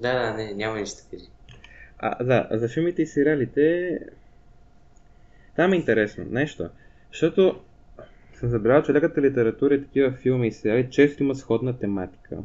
Да, 0.00 0.12
да, 0.12 0.34
не, 0.34 0.54
няма 0.54 0.80
нищо 0.80 1.02
да 1.04 1.10
кажи. 1.10 1.30
А, 1.98 2.24
да, 2.24 2.48
за 2.50 2.68
филмите 2.68 3.02
и 3.02 3.06
сериалите... 3.06 3.98
Там 5.56 5.72
е 5.72 5.76
интересно 5.76 6.24
нещо. 6.30 6.70
Защото 7.12 7.60
съм 8.34 8.48
забравял, 8.48 8.82
че 8.82 8.92
леката 8.92 9.22
литература 9.22 9.74
и 9.74 9.82
такива 9.82 10.12
филми 10.12 10.48
и 10.48 10.52
сериали 10.52 10.90
често 10.90 11.22
имат 11.22 11.36
сходна 11.36 11.78
тематика. 11.78 12.38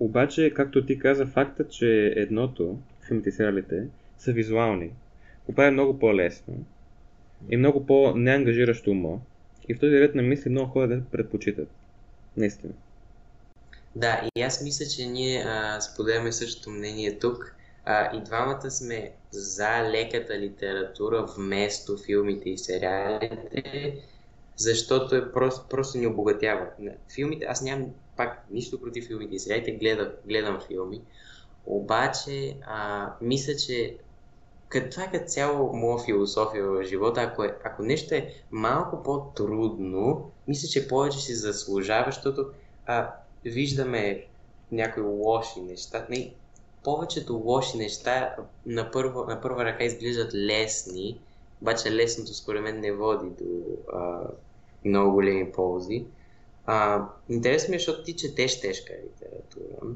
Обаче, 0.00 0.54
както 0.54 0.86
ти 0.86 0.98
каза, 0.98 1.26
факта, 1.26 1.68
че 1.68 2.12
едното, 2.16 2.78
филмите 3.06 3.30
сериалите, 3.30 3.86
са 4.18 4.32
визуални, 4.32 4.90
го 5.46 5.54
прави 5.54 5.70
много 5.70 5.98
по-лесно 5.98 6.64
и 7.50 7.56
много 7.56 7.86
по-неангажиращо 7.86 8.90
ума. 8.90 9.18
И 9.68 9.74
в 9.74 9.78
този 9.78 10.00
ред 10.00 10.14
на 10.14 10.22
мисли 10.22 10.50
много 10.50 10.70
хора 10.70 10.88
да 10.88 11.02
предпочитат. 11.12 11.68
Наистина. 12.36 12.72
Да, 13.96 14.28
и 14.36 14.42
аз 14.42 14.62
мисля, 14.62 14.86
че 14.86 15.06
ние 15.06 15.44
а, 15.46 15.80
споделяме 15.80 16.32
същото 16.32 16.70
мнение 16.70 17.18
тук. 17.18 17.54
А, 17.84 18.16
и 18.16 18.22
двамата 18.22 18.70
сме 18.70 19.12
за 19.30 19.90
леката 19.90 20.38
литература 20.38 21.26
вместо 21.36 21.96
филмите 22.06 22.50
и 22.50 22.58
сериалите, 22.58 23.96
защото 24.56 25.14
е 25.14 25.32
просто, 25.32 25.68
просто 25.68 25.98
ни 25.98 26.06
обогатява. 26.06 26.66
Филмите, 27.14 27.44
аз 27.44 27.62
нямам 27.62 27.90
пак 28.18 28.46
нищо 28.50 28.80
против 28.80 29.06
филмите 29.06 29.34
и 29.34 29.38
сериалите, 29.38 29.72
гледам, 29.72 30.08
гледам 30.26 30.60
филми, 30.66 31.00
обаче 31.66 32.56
а, 32.66 33.10
мисля, 33.20 33.56
че 33.56 33.96
като 34.68 34.90
това 34.90 35.04
е 35.04 35.10
като 35.10 35.26
цяло 35.26 35.76
моя 35.76 36.04
философия 36.04 36.64
в 36.64 36.84
живота, 36.84 37.20
ако, 37.20 37.44
е, 37.44 37.56
ако 37.64 37.82
нещо 37.82 38.14
е 38.14 38.34
малко 38.50 39.02
по-трудно, 39.02 40.30
мисля, 40.48 40.68
че 40.68 40.88
повече 40.88 41.18
си 41.18 41.34
заслужава, 41.34 42.04
защото 42.06 42.46
а, 42.86 43.10
виждаме 43.44 44.24
някои 44.72 45.02
лоши 45.02 45.60
неща. 45.60 46.06
Не, 46.10 46.34
повечето 46.84 47.42
лоши 47.44 47.76
неща 47.76 48.36
на, 48.66 48.90
първа, 48.90 49.24
на 49.26 49.40
първа 49.40 49.64
ръка 49.64 49.84
изглеждат 49.84 50.34
лесни, 50.34 51.20
обаче 51.62 51.92
лесното 51.92 52.34
според 52.34 52.62
мен 52.62 52.80
не 52.80 52.92
води 52.92 53.30
до 53.40 53.44
а, 53.92 54.20
много 54.84 55.12
големи 55.12 55.52
ползи. 55.52 56.04
А, 56.70 57.08
интересно 57.28 57.70
ми 57.70 57.76
е, 57.76 57.78
защото 57.78 58.02
ти 58.02 58.16
четеш 58.16 58.60
тежка 58.60 58.92
литература 58.92 59.94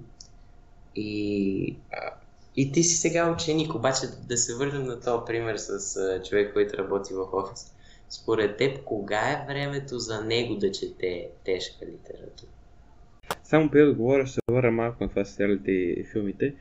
и, 0.97 1.77
а, 1.93 2.15
и 2.57 2.73
ти 2.73 2.83
си 2.83 2.97
сега 2.97 3.33
ученик, 3.33 3.75
обаче 3.75 4.07
да 4.29 4.37
се 4.37 4.55
върнем 4.55 4.85
на 4.85 5.01
този 5.01 5.25
пример 5.27 5.57
с 5.57 5.97
а, 5.97 6.23
човек, 6.23 6.53
който 6.53 6.79
работи 6.79 7.15
в 7.15 7.27
офис. 7.33 7.75
Според 8.09 8.57
теб, 8.57 8.85
кога 8.85 9.31
е 9.31 9.45
времето 9.49 9.99
за 9.99 10.25
него 10.25 10.55
да 10.55 10.73
чете 10.73 11.29
тежка 11.45 11.87
литература? 11.87 12.51
Само 13.45 13.71
преди 13.71 13.87
да 13.87 13.95
говоря, 13.95 14.27
ще 14.27 14.41
върна 14.51 14.71
малко 14.71 15.05
на 15.05 15.11
това 15.11 15.25
с 15.25 15.41
и 15.67 16.07
филмите. 16.13 16.55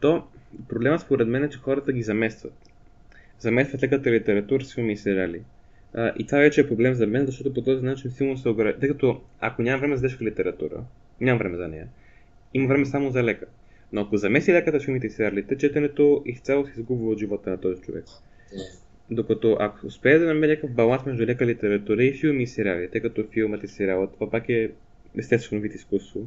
То 0.00 0.24
проблема 0.68 0.98
според 0.98 1.28
мен 1.28 1.44
е, 1.44 1.50
че 1.50 1.58
хората 1.58 1.92
ги 1.92 2.02
заместват. 2.02 2.54
Заместват 3.38 3.82
леката 3.82 4.10
литература 4.10 4.64
с 4.64 4.74
филми 4.74 4.92
и 4.92 4.96
сериали. 4.96 5.42
А, 5.94 6.12
и 6.18 6.26
това 6.26 6.38
вече 6.38 6.60
е 6.60 6.68
проблем 6.68 6.94
за 6.94 7.06
мен, 7.06 7.26
защото 7.26 7.54
по 7.54 7.62
този 7.62 7.84
начин 7.84 8.10
силно 8.10 8.38
се 8.38 8.48
ограничава. 8.48 8.80
Тъй 8.80 8.88
като 8.88 9.20
ако 9.40 9.62
няма 9.62 9.80
време 9.80 9.96
за 9.96 10.02
тежка 10.02 10.24
литература, 10.24 10.84
няма 11.20 11.38
време 11.38 11.56
за 11.56 11.68
нея. 11.68 11.88
Има 12.54 12.68
време 12.68 12.86
само 12.86 13.10
за 13.10 13.22
лека. 13.22 13.46
Но 13.92 14.00
ако 14.00 14.16
замеси 14.16 14.52
леката 14.52 14.80
филмите 14.80 15.06
и 15.06 15.10
сериалите, 15.10 15.58
четенето 15.58 16.22
изцяло 16.26 16.66
се 16.66 16.72
изгубва 16.80 17.10
от 17.10 17.18
живота 17.18 17.50
на 17.50 17.60
този 17.60 17.82
човек. 17.82 18.04
Докато 19.10 19.56
ако 19.60 19.86
успее 19.86 20.18
да 20.18 20.26
намери 20.26 20.50
някакъв 20.50 20.74
баланс 20.74 21.06
между 21.06 21.26
лека 21.26 21.46
литература 21.46 22.04
и 22.04 22.12
филми 22.12 22.42
и 22.42 22.46
сериали, 22.46 22.90
тъй 22.90 23.00
като 23.00 23.24
филмът 23.32 23.64
и 23.64 23.68
сериалът, 23.68 24.14
това 24.14 24.30
пак 24.30 24.48
е 24.48 24.70
естествено 25.18 25.62
вид 25.62 25.74
изкуство. 25.74 26.26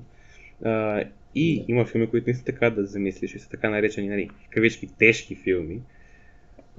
А, 0.64 1.04
и 1.36 1.66
има 1.68 1.86
филми, 1.86 2.08
които 2.08 2.30
не 2.30 2.34
са 2.34 2.46
така 2.46 2.70
да 2.70 2.86
замислиш 2.86 3.36
и 3.36 3.40
са 3.40 3.50
така 3.50 3.70
наречени, 3.70 4.10
нали, 4.10 4.30
кавички 4.50 4.90
тежки 4.98 5.36
филми, 5.36 5.82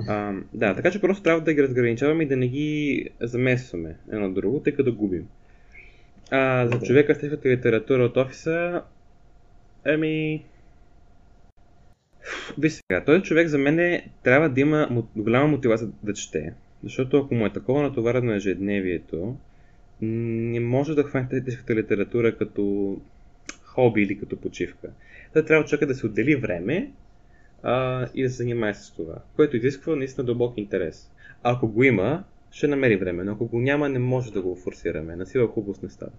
а, 0.08 0.32
да, 0.54 0.74
така 0.74 0.90
че 0.90 1.00
просто 1.00 1.22
трябва 1.22 1.40
да 1.40 1.54
ги 1.54 1.62
разграничаваме 1.62 2.22
и 2.22 2.28
да 2.28 2.36
не 2.36 2.48
ги 2.48 3.08
замесваме 3.20 3.96
едно 4.12 4.32
друго, 4.32 4.60
тъй 4.60 4.74
като 4.74 4.94
губим. 4.94 5.28
А, 6.30 6.66
за 6.66 6.80
човека 6.80 7.14
с 7.14 7.18
тежката 7.18 7.48
литература 7.48 8.04
от 8.04 8.16
офиса, 8.16 8.82
ами... 9.84 10.44
Виж 12.58 12.72
сега, 12.72 13.04
този 13.04 13.22
човек 13.22 13.48
за 13.48 13.58
мен 13.58 13.78
е, 13.78 14.08
трябва 14.22 14.48
да 14.48 14.60
има 14.60 15.04
голяма 15.16 15.48
мотивация 15.48 15.88
да 16.02 16.14
чете. 16.14 16.52
Защото 16.84 17.18
ако 17.18 17.34
му 17.34 17.46
е 17.46 17.52
такова 17.52 17.82
натоварено 17.82 18.32
ежедневието, 18.32 19.36
не 20.02 20.60
може 20.60 20.94
да 20.94 21.04
хване 21.04 21.44
тежката 21.44 21.74
литература 21.74 22.36
като 22.36 22.96
хоби 23.62 24.02
или 24.02 24.18
като 24.18 24.36
почивка. 24.36 24.88
Той 25.32 25.44
трябва 25.44 25.64
човека 25.64 25.86
да 25.86 25.94
се 25.94 26.06
отдели 26.06 26.36
време 26.36 26.90
а, 27.62 28.06
и 28.14 28.22
да 28.22 28.30
се 28.30 28.36
занимае 28.36 28.74
с 28.74 28.90
това, 28.90 29.14
което 29.36 29.56
изисква 29.56 29.96
наистина 29.96 30.24
дълбок 30.24 30.58
интерес. 30.58 31.10
Ако 31.42 31.68
го 31.68 31.82
има, 31.82 32.24
ще 32.50 32.66
намери 32.66 32.96
време, 32.96 33.24
но 33.24 33.32
ако 33.32 33.46
го 33.46 33.58
няма, 33.58 33.88
не 33.88 33.98
може 33.98 34.32
да 34.32 34.42
го 34.42 34.56
форсираме. 34.56 35.16
На 35.16 35.26
сила 35.26 35.48
хубост 35.48 35.82
не 35.82 35.90
става. 35.90 36.12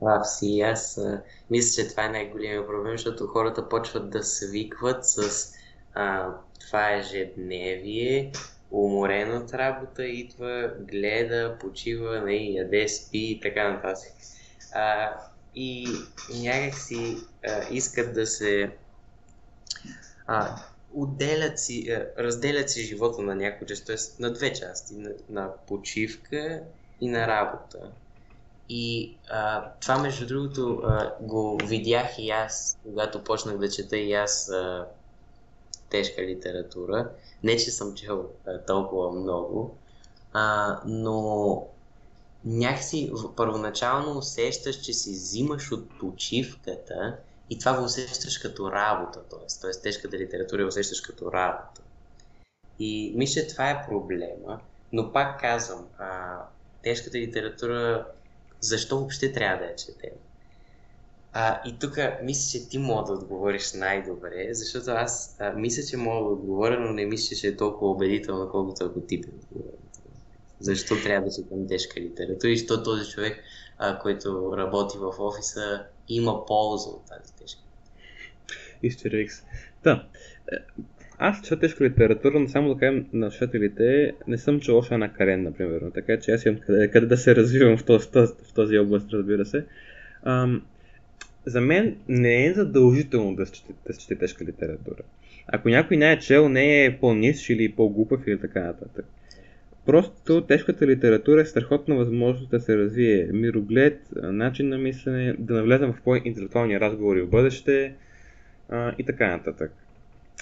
Прав 0.00 0.26
си, 0.28 0.60
аз 0.60 0.98
а, 0.98 1.22
мисля, 1.50 1.82
че 1.82 1.90
това 1.90 2.04
е 2.04 2.08
най-големият 2.08 2.66
проблем, 2.66 2.92
защото 2.92 3.26
хората 3.26 3.68
почват 3.68 4.10
да 4.10 4.22
свикват 4.22 5.04
с 5.04 5.52
а, 5.94 6.34
това 6.60 6.92
ежедневие, 6.92 8.32
уморен 8.70 9.36
от 9.36 9.54
работа, 9.54 10.06
идва, 10.06 10.72
гледа, 10.80 11.56
почива, 11.60 12.20
не, 12.20 12.36
яде, 12.36 12.88
спи 12.88 13.18
и 13.18 13.40
така 13.40 13.72
нататък. 13.72 14.12
А, 14.74 15.12
и 15.54 15.86
някак 16.42 16.74
си 16.74 17.16
а, 17.46 17.74
искат 17.74 18.14
да 18.14 18.26
се 18.26 18.70
а, 20.26 20.56
отделят 20.94 21.58
си, 21.58 21.90
а, 21.90 22.22
разделят 22.22 22.70
си 22.70 22.82
живота 22.82 23.22
на 23.22 23.34
някои 23.34 23.66
части, 23.66 23.86
т.е. 23.86 24.22
на 24.22 24.32
две 24.32 24.52
части, 24.52 24.94
на, 24.94 25.10
на 25.28 25.50
почивка 25.66 26.62
и 27.00 27.08
на 27.08 27.26
работа. 27.26 27.78
И 28.68 29.16
а, 29.30 29.70
това, 29.80 29.98
между 29.98 30.26
другото, 30.26 30.82
а, 30.84 31.12
го 31.20 31.58
видях 31.64 32.18
и 32.18 32.30
аз, 32.30 32.78
когато 32.82 33.24
почнах 33.24 33.58
да 33.58 33.70
чета 33.70 33.96
и 33.96 34.12
аз 34.12 34.48
а, 34.48 34.86
тежка 35.90 36.22
литература. 36.22 37.10
Не, 37.42 37.56
че 37.56 37.70
съм 37.70 37.94
чел 37.94 38.26
а, 38.46 38.58
толкова 38.58 39.12
много, 39.12 39.76
а, 40.32 40.76
но 40.86 41.66
някакси 42.44 43.12
първоначално 43.36 44.18
усещаш, 44.18 44.76
че 44.76 44.92
си 44.92 45.10
взимаш 45.10 45.72
от 45.72 45.98
почивката 45.98 47.16
и 47.50 47.58
това 47.58 47.78
го 47.78 47.84
усещаш 47.84 48.38
като 48.38 48.72
работа, 48.72 49.20
т.е. 49.30 49.60
т.е. 49.60 49.82
тежката 49.82 50.18
литература 50.18 50.66
усещаш 50.66 51.00
като 51.00 51.32
работа. 51.32 51.82
И 52.78 53.12
мисля, 53.16 53.46
това 53.46 53.70
е 53.70 53.86
проблема, 53.88 54.60
но 54.92 55.12
пак 55.12 55.40
казвам, 55.40 55.86
а, 55.98 56.38
тежката 56.82 57.18
литература, 57.18 58.06
защо 58.60 58.98
въобще 58.98 59.32
трябва 59.32 59.64
да 59.64 59.70
я 59.70 59.76
четем? 59.76 60.10
А, 61.32 61.60
и 61.68 61.78
тук 61.78 61.98
мисля, 62.22 62.58
че 62.58 62.68
ти 62.68 62.78
мога 62.78 63.06
да 63.06 63.12
отговориш 63.12 63.72
най-добре, 63.72 64.48
защото 64.50 64.90
аз 64.90 65.36
а, 65.40 65.52
мисля, 65.52 65.82
че 65.82 65.96
мога 65.96 66.28
да 66.28 66.34
отговоря, 66.34 66.80
но 66.80 66.92
не 66.92 67.06
мисля, 67.06 67.36
че 67.36 67.48
е 67.48 67.56
толкова 67.56 67.90
убедително, 67.90 68.50
колкото 68.50 68.84
ако 68.84 69.00
ти. 69.00 69.22
Защо 70.60 71.02
трябва 71.02 71.28
да 71.28 71.34
четем 71.34 71.68
тежка 71.68 72.00
литература 72.00 72.50
и 72.50 72.58
защо 72.58 72.82
този 72.82 73.10
човек, 73.10 73.42
а, 73.78 73.98
който 73.98 74.56
работи 74.56 74.98
в 74.98 75.14
офиса, 75.18 75.86
има 76.10 76.46
полза 76.46 76.90
от 76.90 77.06
тази 77.06 77.34
тежка 77.36 77.60
Истерикс. 78.82 79.34
Да. 79.84 80.06
Е, 80.52 80.56
аз 81.18 81.42
чета 81.42 81.60
тежка 81.60 81.84
литература, 81.84 82.40
но 82.40 82.48
само 82.48 82.74
да 82.74 82.80
кажем 82.80 83.06
на 83.12 83.30
читателите, 83.30 84.14
не 84.26 84.38
съм 84.38 84.60
чел 84.60 84.78
още 84.78 84.94
една 84.94 85.12
карен, 85.12 85.42
например. 85.42 85.82
Така 85.94 86.20
че 86.20 86.30
аз 86.30 86.46
имам 86.46 86.60
къде, 86.60 86.90
къде 86.90 87.06
да 87.06 87.16
се 87.16 87.36
развивам 87.36 87.78
в 87.78 87.84
този, 87.84 88.08
в 88.12 88.54
този 88.54 88.78
област, 88.78 89.12
разбира 89.12 89.46
се. 89.46 89.64
Ам, 90.22 90.62
за 91.46 91.60
мен 91.60 91.96
не 92.08 92.46
е 92.46 92.54
задължително 92.54 93.36
да 93.36 93.46
се 93.46 93.62
да 93.86 93.94
чете 93.94 94.18
тежка 94.18 94.44
литература. 94.44 95.02
Ако 95.46 95.68
някой 95.68 95.96
не 95.96 96.12
е 96.12 96.18
чел, 96.18 96.48
не 96.48 96.84
е 96.84 96.98
по-нисш 96.98 97.50
или 97.50 97.72
по-глупав 97.72 98.26
или 98.26 98.40
така 98.40 98.60
нататък. 98.60 99.04
Просто 99.86 100.46
тежката 100.46 100.86
литература 100.86 101.40
е 101.40 101.44
страхотна 101.44 101.94
възможност 101.94 102.50
да 102.50 102.60
се 102.60 102.76
развие 102.76 103.28
мироглед, 103.32 104.00
начин 104.22 104.68
на 104.68 104.78
мислене, 104.78 105.34
да 105.38 105.54
навлезем 105.54 105.92
в 105.92 106.02
по-интелектуални 106.02 106.80
разговори 106.80 107.22
в 107.22 107.30
бъдеще 107.30 107.94
а, 108.68 108.94
и 108.98 109.04
така 109.04 109.30
нататък. 109.30 109.72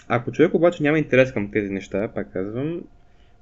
Ако 0.08 0.32
човек 0.32 0.54
обаче 0.54 0.82
няма 0.82 0.98
интерес 0.98 1.32
към 1.32 1.50
тези 1.50 1.70
неща, 1.72 2.08
пак 2.14 2.32
казвам, 2.32 2.82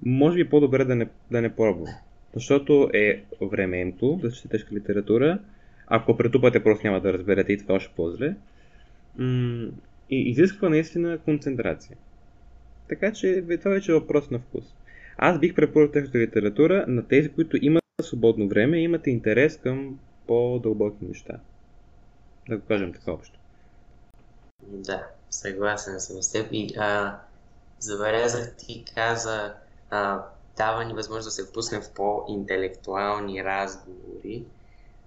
може 0.02 0.34
би 0.34 0.40
е 0.40 0.48
по-добре 0.48 0.84
да 0.84 0.94
не, 0.94 1.08
да 1.30 1.42
не 1.42 1.54
пробва. 1.54 1.88
Защото 2.34 2.90
е 2.94 3.22
времеемко 3.40 4.18
да 4.22 4.32
чете 4.32 4.48
тежка 4.48 4.74
литература. 4.74 5.38
Ако 5.86 6.16
претупате, 6.16 6.62
просто 6.62 6.86
няма 6.86 7.00
да 7.00 7.12
разберете 7.12 7.52
и 7.52 7.58
това 7.58 7.74
е 7.74 7.76
още 7.76 7.92
по-зле. 7.96 8.34
И 10.10 10.30
изисква 10.30 10.68
наистина 10.68 11.18
концентрация. 11.18 11.96
Така 12.88 13.12
че 13.12 13.44
това 13.58 13.70
вече 13.70 13.92
е 13.92 13.94
въпрос 13.94 14.30
на 14.30 14.38
вкус. 14.38 14.64
Аз 15.18 15.38
бих 15.38 15.54
препоръчал 15.54 15.92
тежката 15.92 16.18
литература 16.18 16.84
на 16.88 17.08
тези, 17.08 17.28
които 17.28 17.56
имат 17.60 17.82
свободно 18.02 18.48
време 18.48 18.78
и 18.78 18.82
имат 18.82 19.06
интерес 19.06 19.56
към 19.56 19.98
по-дълбоки 20.26 21.04
неща. 21.04 21.34
Да 22.48 22.56
го 22.56 22.66
кажем 22.68 22.92
така 22.92 23.12
общо. 23.12 23.38
Да, 24.62 25.06
съгласен 25.30 26.00
съм 26.00 26.22
с 26.22 26.32
теб. 26.32 26.48
И 26.52 26.74
а, 26.78 27.18
забелязах 27.78 28.56
ти 28.56 28.84
каза, 28.94 29.54
а, 29.90 30.22
дава 30.56 30.84
ни 30.84 30.94
възможност 30.94 31.26
да 31.26 31.30
се 31.30 31.50
впуснем 31.50 31.82
в 31.82 31.90
по-интелектуални 31.94 33.44
разговори. 33.44 34.44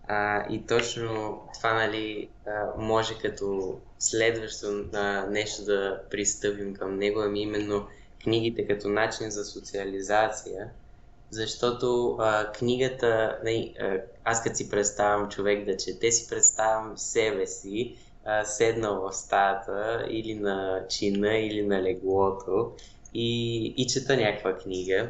А, 0.07 0.45
и 0.53 0.65
точно 0.65 1.41
това 1.53 1.73
нали, 1.73 2.29
а, 2.47 2.81
може 2.81 3.17
като 3.17 3.79
следващо 3.99 4.85
а, 4.93 5.25
нещо 5.29 5.65
да 5.65 6.01
пристъпим 6.11 6.73
към 6.73 6.97
него, 6.97 7.19
ами 7.19 7.41
именно 7.41 7.87
книгите 8.23 8.67
като 8.67 8.89
начин 8.89 9.31
за 9.31 9.45
социализация, 9.45 10.69
защото 11.29 12.15
а, 12.19 12.51
книгата, 12.51 13.39
не, 13.43 13.73
а, 13.79 13.97
аз 14.23 14.43
като 14.43 14.55
си 14.55 14.69
представям 14.69 15.29
човек 15.29 15.65
да 15.65 15.77
чете, 15.77 16.11
си 16.11 16.29
представям 16.29 16.97
себе 16.97 17.47
си, 17.47 17.95
а, 18.25 18.45
седнал 18.45 19.01
в 19.01 19.13
стаята 19.13 20.07
или 20.09 20.33
на 20.35 20.85
чина, 20.89 21.37
или 21.37 21.65
на 21.65 21.83
леглото 21.83 22.71
и, 23.13 23.65
и 23.77 23.87
чета 23.87 24.17
някаква 24.17 24.57
книга. 24.57 25.09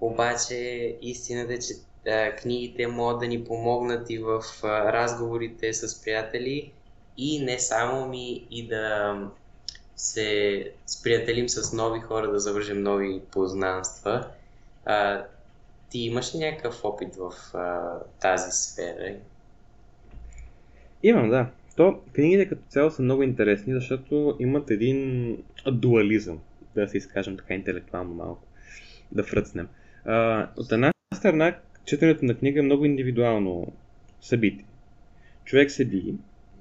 Обаче 0.00 0.56
истината 1.02 1.52
е, 1.52 1.58
че 1.58 1.74
а, 2.10 2.36
книгите 2.36 2.86
могат 2.86 3.20
да 3.20 3.26
ни 3.26 3.44
помогнат 3.44 4.10
и 4.10 4.18
в 4.18 4.42
а, 4.62 4.92
разговорите 4.92 5.72
с 5.72 6.02
приятели 6.02 6.72
и 7.16 7.44
не 7.44 7.58
само 7.58 8.08
ми 8.08 8.46
и 8.50 8.68
да 8.68 9.14
се 9.96 10.70
сприятелим 10.86 11.48
с 11.48 11.72
нови 11.72 12.00
хора, 12.00 12.30
да 12.32 12.38
завържем 12.38 12.82
нови 12.82 13.20
познанства. 13.32 14.26
А, 14.84 15.24
ти 15.90 15.98
имаш 15.98 16.34
ли 16.34 16.38
някакъв 16.38 16.84
опит 16.84 17.16
в 17.16 17.32
а, 17.54 17.98
тази 18.20 18.50
сфера? 18.50 19.14
Имам, 21.02 21.30
да. 21.30 21.46
То 21.76 22.00
книгите 22.12 22.48
като 22.48 22.62
цяло 22.68 22.90
са 22.90 23.02
много 23.02 23.22
интересни, 23.22 23.74
защото 23.74 24.36
имат 24.38 24.70
един 24.70 25.30
дуализъм, 25.66 26.40
да 26.74 26.88
се 26.88 26.98
изкажем 26.98 27.36
така 27.36 27.54
интелектуално 27.54 28.14
малко, 28.14 28.42
да 29.12 29.24
фръцнем. 29.24 29.68
А, 30.04 30.48
от 30.56 30.72
една 30.72 30.92
страна, 31.14 31.58
четенето 31.84 32.24
на 32.24 32.34
книга 32.34 32.60
е 32.60 32.62
много 32.62 32.84
индивидуално 32.84 33.72
събитие. 34.20 34.66
Човек 35.44 35.70
седи, 35.70 36.14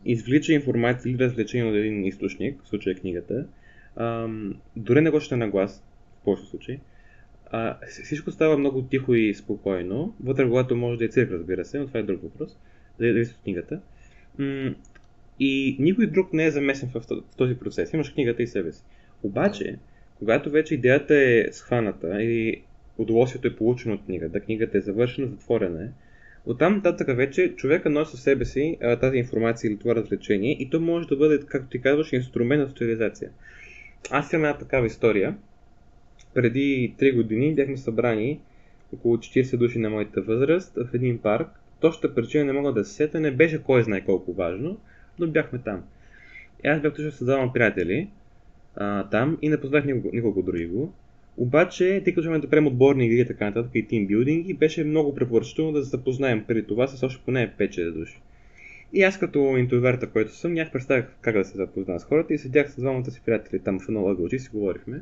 извлича 0.06 0.54
информация 0.54 1.12
или 1.12 1.20
развлечение 1.20 1.72
от 1.72 1.76
един 1.76 2.06
източник, 2.06 2.62
в 2.64 2.68
случая 2.68 2.96
книгата, 2.96 3.48
а, 3.96 4.28
дори 4.76 5.02
не 5.02 5.10
го 5.10 5.20
ще 5.20 5.36
на 5.36 5.50
глас, 5.50 5.84
в 6.22 6.24
повечето 6.24 6.50
случаи, 6.50 6.80
а, 7.52 7.78
всичко 8.04 8.32
става 8.32 8.58
много 8.58 8.82
тихо 8.82 9.14
и 9.14 9.34
спокойно. 9.34 10.16
Вътре 10.24 10.46
главата 10.46 10.76
може 10.76 10.98
да 10.98 11.06
е 11.06 11.08
цирк, 11.08 11.32
разбира 11.32 11.66
се, 11.66 11.80
но 11.80 11.88
това 11.88 12.00
е 12.00 12.04
друг 12.04 12.22
въпрос. 12.22 12.58
Зависи 13.00 13.32
от 13.32 13.44
книгата. 13.44 13.82
И 15.40 15.78
никой 15.80 16.08
друг 16.08 16.34
не 16.34 16.46
е 16.46 16.52
замесен 16.52 16.90
в 16.94 17.02
този 17.38 17.56
процес. 17.56 17.94
Имаш 17.94 18.10
книгата 18.10 18.44
и 18.44 18.48
себе 18.48 18.72
си. 18.72 18.84
Обаче, 19.24 19.78
когато 20.20 20.50
вече 20.50 20.74
идеята 20.74 21.16
е 21.16 21.46
схваната 21.52 22.24
и 22.24 22.62
удоволствието 22.98 23.48
е 23.48 23.56
получено 23.56 23.96
от 23.96 24.06
книгата, 24.06 24.40
книгата 24.40 24.78
е 24.78 24.82
завършена, 24.82 25.28
затворена 25.28 25.84
е, 25.84 25.90
Оттам 26.46 26.76
нататък 26.76 27.18
вече 27.18 27.56
човека 27.56 27.90
носи 27.90 28.12
със 28.12 28.22
себе 28.22 28.46
си 28.46 28.78
а, 28.82 28.96
тази 29.00 29.18
информация 29.18 29.70
или 29.70 29.78
това 29.78 29.96
развлечение 29.96 30.58
и 30.60 30.70
то 30.70 30.80
може 30.80 31.08
да 31.08 31.16
бъде, 31.16 31.40
както 31.46 31.70
ти 31.70 31.82
казваш, 31.82 32.14
инструмент 32.14 32.62
на 32.62 32.70
социализация. 32.70 33.30
Аз 34.12 34.34
имам 34.34 34.46
една 34.46 34.58
такава 34.58 34.88
история. 34.88 35.38
Преди 36.34 36.96
3 37.00 37.16
години 37.16 37.56
бяхме 37.56 37.78
събрани 37.78 38.40
около 38.94 39.18
40 39.18 39.58
души 39.58 39.80
на 39.80 39.90
моята 39.90 40.22
възраст 40.22 40.76
в 40.76 40.94
един 40.94 41.18
парк. 41.18 41.48
Точната 41.80 42.16
причина 42.16 42.46
не 42.46 42.54
мога 42.54 42.74
да 42.74 42.86
се 42.86 42.94
сета, 42.94 43.20
не 43.20 43.32
беше 43.32 43.64
кой 43.64 43.84
знае 43.84 44.06
колко 44.06 44.34
важно, 44.34 44.78
но 45.20 45.28
бяхме 45.28 45.60
там. 45.60 45.84
И 46.64 46.68
аз 46.68 46.82
бях 46.82 46.94
точно 46.94 47.12
създавам 47.12 47.54
приятели 47.54 48.10
а, 48.76 49.10
там 49.10 49.38
и 49.42 49.50
не 49.50 49.62
познах 49.62 49.86
никого, 49.86 50.10
никого 50.14 50.42
друго. 50.42 50.94
Обаче, 51.38 52.02
тъй 52.04 52.14
като 52.14 52.40
да 52.40 52.50
правим 52.50 52.68
отборни 52.68 53.06
игри 53.06 53.20
и 53.20 53.28
така 53.28 53.46
нататък 53.46 53.72
и 53.76 53.88
тимбилдинги, 53.88 54.54
беше 54.54 54.84
много 54.84 55.16
препоръчително 55.16 55.72
да 55.72 55.84
се 55.84 55.90
запознаем 55.90 56.44
преди 56.48 56.64
това 56.64 56.88
с 56.88 57.04
още 57.04 57.22
поне 57.26 57.54
5-6 57.60 57.92
души. 57.92 58.22
И 58.94 59.04
аз 59.04 59.20
като 59.20 59.58
интроверта, 59.58 60.08
който 60.10 60.36
съм, 60.36 60.54
нямах 60.54 60.72
представя 60.72 61.06
как 61.22 61.38
да 61.38 61.46
се 61.46 61.58
запозная 61.58 62.00
с 62.00 62.04
хората 62.04 62.34
и 62.34 62.38
седях 62.38 62.72
с 62.72 62.80
двамата 62.80 63.12
си 63.12 63.22
приятели 63.26 63.60
там 63.60 63.80
в 63.80 63.90
едно 63.90 64.08
ъгълче 64.08 64.36
и 64.36 64.40
си 64.40 64.50
говорихме. 64.54 65.02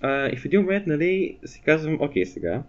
А, 0.00 0.28
и 0.28 0.36
в 0.36 0.44
един 0.44 0.60
момент, 0.60 0.86
нали, 0.86 1.36
си 1.44 1.62
казвам, 1.64 1.98
окей 2.00 2.26
сега, 2.26 2.62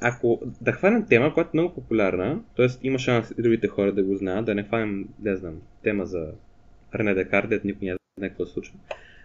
ако 0.00 0.40
да 0.60 0.72
хванем 0.72 1.06
тема, 1.06 1.34
която 1.34 1.50
е 1.54 1.60
много 1.60 1.74
популярна, 1.74 2.40
т.е. 2.56 2.66
има 2.82 2.98
шанс 2.98 3.30
и 3.38 3.42
другите 3.42 3.68
хора 3.68 3.92
да 3.92 4.02
го 4.02 4.16
знаят, 4.16 4.46
да 4.46 4.54
не 4.54 4.62
хванем, 4.62 5.08
не 5.22 5.36
знам, 5.36 5.54
тема 5.82 6.06
за 6.06 6.32
Рене 6.94 7.14
Декар, 7.14 7.46
дет 7.46 7.64
никой 7.64 7.88
не 7.88 7.96
знае 8.18 8.28
какво 8.28 8.46
се 8.46 8.52
случва, 8.52 8.74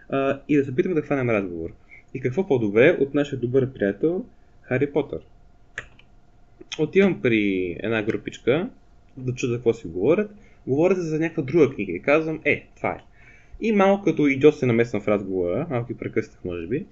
а, 0.08 0.40
и 0.48 0.56
да 0.56 0.64
се 0.64 0.70
опитаме 0.70 0.94
да 0.94 1.02
хванем 1.02 1.30
разговор. 1.30 1.70
И 2.14 2.20
какво 2.20 2.46
по-добре 2.46 2.96
от 3.00 3.14
нашия 3.14 3.38
добър 3.38 3.72
приятел 3.72 4.24
Хари 4.62 4.92
Потър. 4.92 5.20
Отивам 6.78 7.22
при 7.22 7.76
една 7.80 8.02
групичка 8.02 8.70
да 9.16 9.34
чуя 9.34 9.56
какво 9.56 9.72
си 9.72 9.86
говорят. 9.86 10.30
Говорят 10.66 10.98
за 10.98 11.18
някаква 11.18 11.42
друга 11.42 11.74
книга 11.74 11.92
и 11.92 12.02
казвам, 12.02 12.40
е, 12.44 12.66
това 12.76 12.90
е. 12.90 13.00
И 13.60 13.72
малко 13.72 14.04
като 14.04 14.26
идиот 14.26 14.58
се 14.58 14.66
намесвам 14.66 15.02
в 15.02 15.08
разговора, 15.08 15.66
малко 15.70 15.92
и 15.92 15.96
прекъснах, 15.96 16.44
може 16.44 16.66
би. 16.66 16.86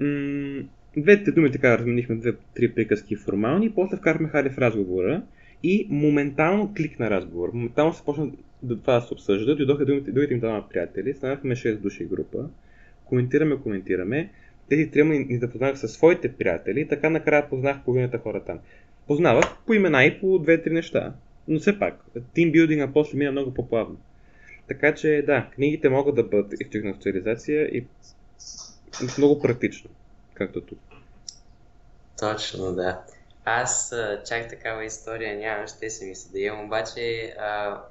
М- 0.00 0.62
двете 0.96 1.32
думи 1.32 1.52
така 1.52 1.78
разменихме 1.78 2.16
две-три 2.16 2.72
приказки 2.72 3.16
формални, 3.16 3.70
после 3.70 3.96
вкарахме 3.96 4.28
Хари 4.28 4.50
в 4.50 4.58
разговора 4.58 5.22
и 5.62 5.86
моментално 5.90 6.74
кликна 6.76 7.10
разговор. 7.10 7.50
Моментално 7.52 7.94
се 7.94 8.04
почна 8.04 8.30
да 8.62 8.80
това 8.80 8.94
да 8.94 9.00
се 9.00 9.14
обсъжда, 9.14 9.56
дойдоха 9.56 9.84
другите, 9.84 10.12
другите 10.12 10.34
им 10.34 10.40
двама 10.40 10.68
приятели, 10.68 11.14
станахме 11.14 11.56
6 11.56 11.76
души 11.76 12.04
група, 12.04 12.48
коментираме, 13.04 13.56
коментираме, 13.56 14.30
тези 14.68 14.90
трима 14.90 15.14
ни 15.14 15.38
запознах 15.38 15.78
със 15.78 15.92
своите 15.92 16.32
приятели 16.32 16.88
така 16.88 17.10
накрая 17.10 17.48
познах 17.48 17.84
половината 17.84 18.18
хора 18.18 18.44
там. 18.44 18.58
познават 19.06 19.46
по 19.66 19.74
имена 19.74 20.04
и 20.04 20.20
по 20.20 20.38
две-три 20.38 20.72
неща. 20.72 21.12
Но 21.48 21.60
все 21.60 21.78
пак, 21.78 22.04
тимбилдинга 22.34 22.92
после 22.92 23.18
мина 23.18 23.32
много 23.32 23.54
по-плавно. 23.54 23.96
Така 24.68 24.94
че 24.94 25.22
да, 25.26 25.50
книгите 25.54 25.88
могат 25.88 26.14
да 26.14 26.22
бъдат 26.22 26.52
ефективна 26.52 26.94
социализация 26.94 27.66
и 27.66 27.86
много 29.18 29.40
практично, 29.40 29.90
както 30.34 30.60
тук. 30.60 30.78
Точно, 32.18 32.72
да. 32.72 33.02
Аз 33.44 33.94
чак 34.28 34.48
такава 34.48 34.84
история 34.84 35.38
нямам, 35.38 35.66
ще 35.66 35.90
се 35.90 36.06
ми 36.06 36.14
се 36.14 36.32
да 36.32 36.40
имам, 36.40 36.64
обаче 36.64 37.34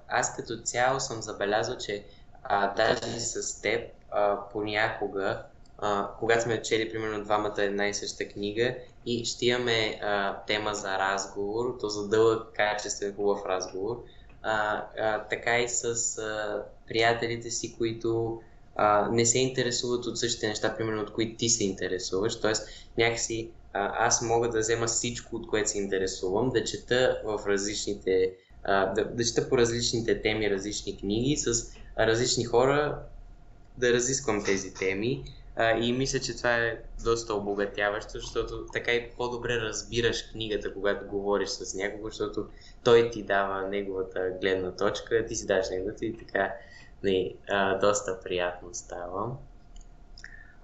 аз 0.07 0.35
като 0.35 0.57
цяло 0.63 0.99
съм 0.99 1.21
забелязал, 1.21 1.77
че 1.77 2.03
а, 2.43 2.73
даже 2.73 3.19
с 3.19 3.61
теб 3.61 3.81
а, 4.11 4.37
понякога, 4.51 5.43
а, 5.85 6.09
когато 6.19 6.43
сме 6.43 6.61
чели 6.61 6.91
примерно 6.91 7.23
двамата 7.23 7.53
една 7.57 7.87
и 7.87 7.93
съща 7.93 8.27
книга 8.27 8.75
и 9.05 9.25
ще 9.25 9.45
имаме 9.45 9.99
а, 10.01 10.43
тема 10.45 10.75
за 10.75 10.99
разговор, 10.99 11.77
то 11.79 11.89
за 11.89 12.07
дълъг, 12.07 12.47
качествен, 12.55 13.15
хубав 13.15 13.45
разговор, 13.45 14.03
а, 14.41 14.85
а, 14.99 15.27
така 15.27 15.59
и 15.59 15.69
с 15.69 15.83
а, 16.17 16.63
приятелите 16.87 17.51
си, 17.51 17.75
които 17.77 18.41
а, 18.75 19.09
не 19.11 19.25
се 19.25 19.39
интересуват 19.39 20.05
от 20.05 20.19
същите 20.19 20.47
неща, 20.47 20.75
примерно 20.77 21.01
от 21.01 21.13
които 21.13 21.37
ти 21.37 21.49
се 21.49 21.63
интересуваш. 21.63 22.39
Тоест, 22.39 22.67
някакси 22.97 23.51
а, 23.73 24.05
аз 24.05 24.21
мога 24.21 24.49
да 24.49 24.59
взема 24.59 24.85
всичко, 24.87 25.35
от 25.35 25.47
което 25.47 25.69
се 25.69 25.77
интересувам, 25.77 26.49
да 26.49 26.63
чета 26.63 27.21
в 27.25 27.39
различните, 27.47 28.33
а, 28.63 28.85
да, 28.93 29.05
да 29.05 29.23
чета 29.23 29.49
по 29.49 29.57
различните 29.57 30.21
теми, 30.21 30.49
различни 30.49 30.97
книги, 30.97 31.37
с 31.37 31.71
различни 31.99 32.43
хора, 32.43 32.99
да 33.77 33.93
разисквам 33.93 34.43
тези 34.45 34.73
теми. 34.73 35.23
А, 35.55 35.71
и 35.71 35.93
мисля, 35.93 36.19
че 36.19 36.37
това 36.37 36.55
е 36.55 36.77
доста 37.03 37.33
обогатяващо, 37.33 38.19
защото 38.19 38.65
така 38.73 38.91
и 38.91 39.11
по-добре 39.17 39.61
разбираш 39.61 40.23
книгата, 40.31 40.73
когато 40.73 41.05
говориш 41.07 41.49
с 41.49 41.73
някого, 41.73 42.09
защото 42.09 42.47
той 42.83 43.09
ти 43.09 43.23
дава 43.23 43.67
неговата 43.67 44.31
гледна 44.41 44.71
точка, 44.71 45.25
ти 45.25 45.35
си 45.35 45.45
даш 45.45 45.69
неговата 45.69 46.05
и 46.05 46.17
така 46.17 46.53
не, 47.03 47.33
а, 47.49 47.77
доста 47.77 48.19
приятно 48.19 48.69
става. 48.73 49.35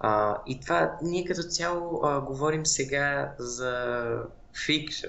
А, 0.00 0.38
и 0.46 0.60
това, 0.60 0.98
ние 1.02 1.24
като 1.24 1.42
цяло 1.42 2.00
а, 2.04 2.20
говорим 2.20 2.66
сега 2.66 3.34
за 3.38 4.06
фикшн. 4.66 5.08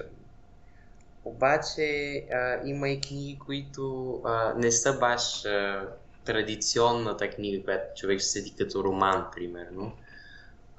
Обаче 1.24 2.16
а, 2.32 2.60
има 2.64 2.88
и 2.88 3.00
книги, 3.00 3.38
които 3.46 4.14
а, 4.24 4.54
не 4.56 4.72
са 4.72 4.98
баш 4.98 5.44
а, 5.44 5.88
традиционната 6.24 7.30
книга, 7.30 7.64
която 7.64 8.00
човек 8.00 8.20
ще 8.20 8.28
седи 8.28 8.52
като 8.58 8.84
роман, 8.84 9.24
примерно. 9.36 9.92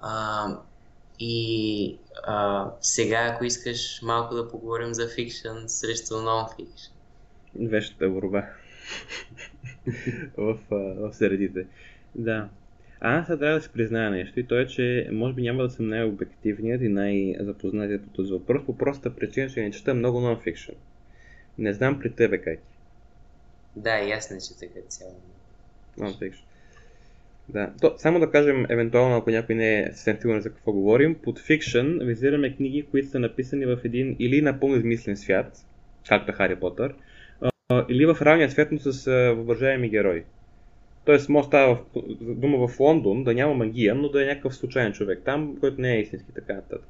А, 0.02 0.46
и 1.20 1.98
а, 2.24 2.68
сега, 2.82 3.32
ако 3.34 3.46
искаш 3.46 4.02
малко 4.02 4.36
да 4.36 4.50
поговорим 4.50 4.94
за 4.94 5.10
фикшн 5.16 5.68
срещу 5.68 6.14
нон-фикшн. 6.14 6.92
Вещата 7.56 8.10
борба 8.10 8.50
в, 10.38 10.58
в 10.70 11.14
средите. 11.14 11.66
Да. 12.16 12.50
А 13.02 13.20
аз 13.20 13.28
трябва 13.28 13.56
да 13.56 13.62
си 13.62 13.70
призная 13.74 14.12
нещо 14.12 14.40
и 14.40 14.48
то 14.48 14.60
е, 14.60 14.68
че 14.68 15.10
може 15.12 15.34
би 15.34 15.42
няма 15.42 15.64
да 15.64 15.70
съм 15.70 15.88
най-обективният 15.88 16.82
и 16.82 16.90
най-запознатият 16.90 18.04
по 18.04 18.10
този 18.10 18.32
въпрос, 18.32 18.66
по 18.66 18.78
простата 18.78 19.16
причина, 19.16 19.50
че 19.50 19.62
не 19.62 19.72
чета 19.72 19.94
много 19.94 20.20
нон-фикшн. 20.20 20.74
Не 21.58 21.74
знам 21.74 22.00
при 22.00 22.12
тебе 22.12 22.42
как. 22.42 22.60
Да, 23.76 24.00
ясно, 24.00 24.38
че 24.38 24.60
така 24.60 24.88
цяло. 24.88 25.16
Non-fiction. 26.00 26.44
Да. 27.50 27.74
То, 27.82 27.94
само 27.98 28.20
да 28.20 28.32
кажем, 28.32 28.66
евентуално, 28.70 29.16
ако 29.16 29.30
някой 29.30 29.56
не 29.56 29.80
е 29.80 29.86
съвсем 29.86 30.18
сигурен 30.22 30.42
за 30.42 30.50
какво 30.50 30.72
говорим, 30.72 31.16
под 31.16 31.40
фикшн 31.40 31.98
визираме 32.02 32.56
книги, 32.56 32.86
които 32.92 33.08
са 33.08 33.20
написани 33.20 33.66
в 33.66 33.80
един 33.84 34.16
или 34.20 34.42
напълно 34.42 34.76
измислен 34.76 35.18
свят, 35.18 35.58
както 36.10 36.32
е 36.32 36.36
Хари 36.36 36.56
Потър, 36.56 36.96
или 37.90 38.06
в 38.06 38.18
равния 38.22 38.52
свят, 38.52 38.72
но 38.72 38.80
с 38.80 39.12
въображаеми 39.36 39.90
герои. 39.90 40.24
Тоест, 41.06 41.30
може 41.30 41.48
става 41.48 41.76
в, 41.76 41.82
дума 42.22 42.68
в 42.68 42.80
Лондон 42.80 43.24
да 43.24 43.34
няма 43.34 43.54
магия, 43.54 43.96
но 43.96 44.10
да 44.10 44.24
е 44.24 44.28
някакъв 44.28 44.56
случайен 44.56 44.94
човек 44.94 45.22
там, 45.26 45.58
който 45.60 45.82
не 45.82 45.96
е 45.96 46.02
истински 46.02 46.32
така 46.36 46.54
нататък. 46.54 46.82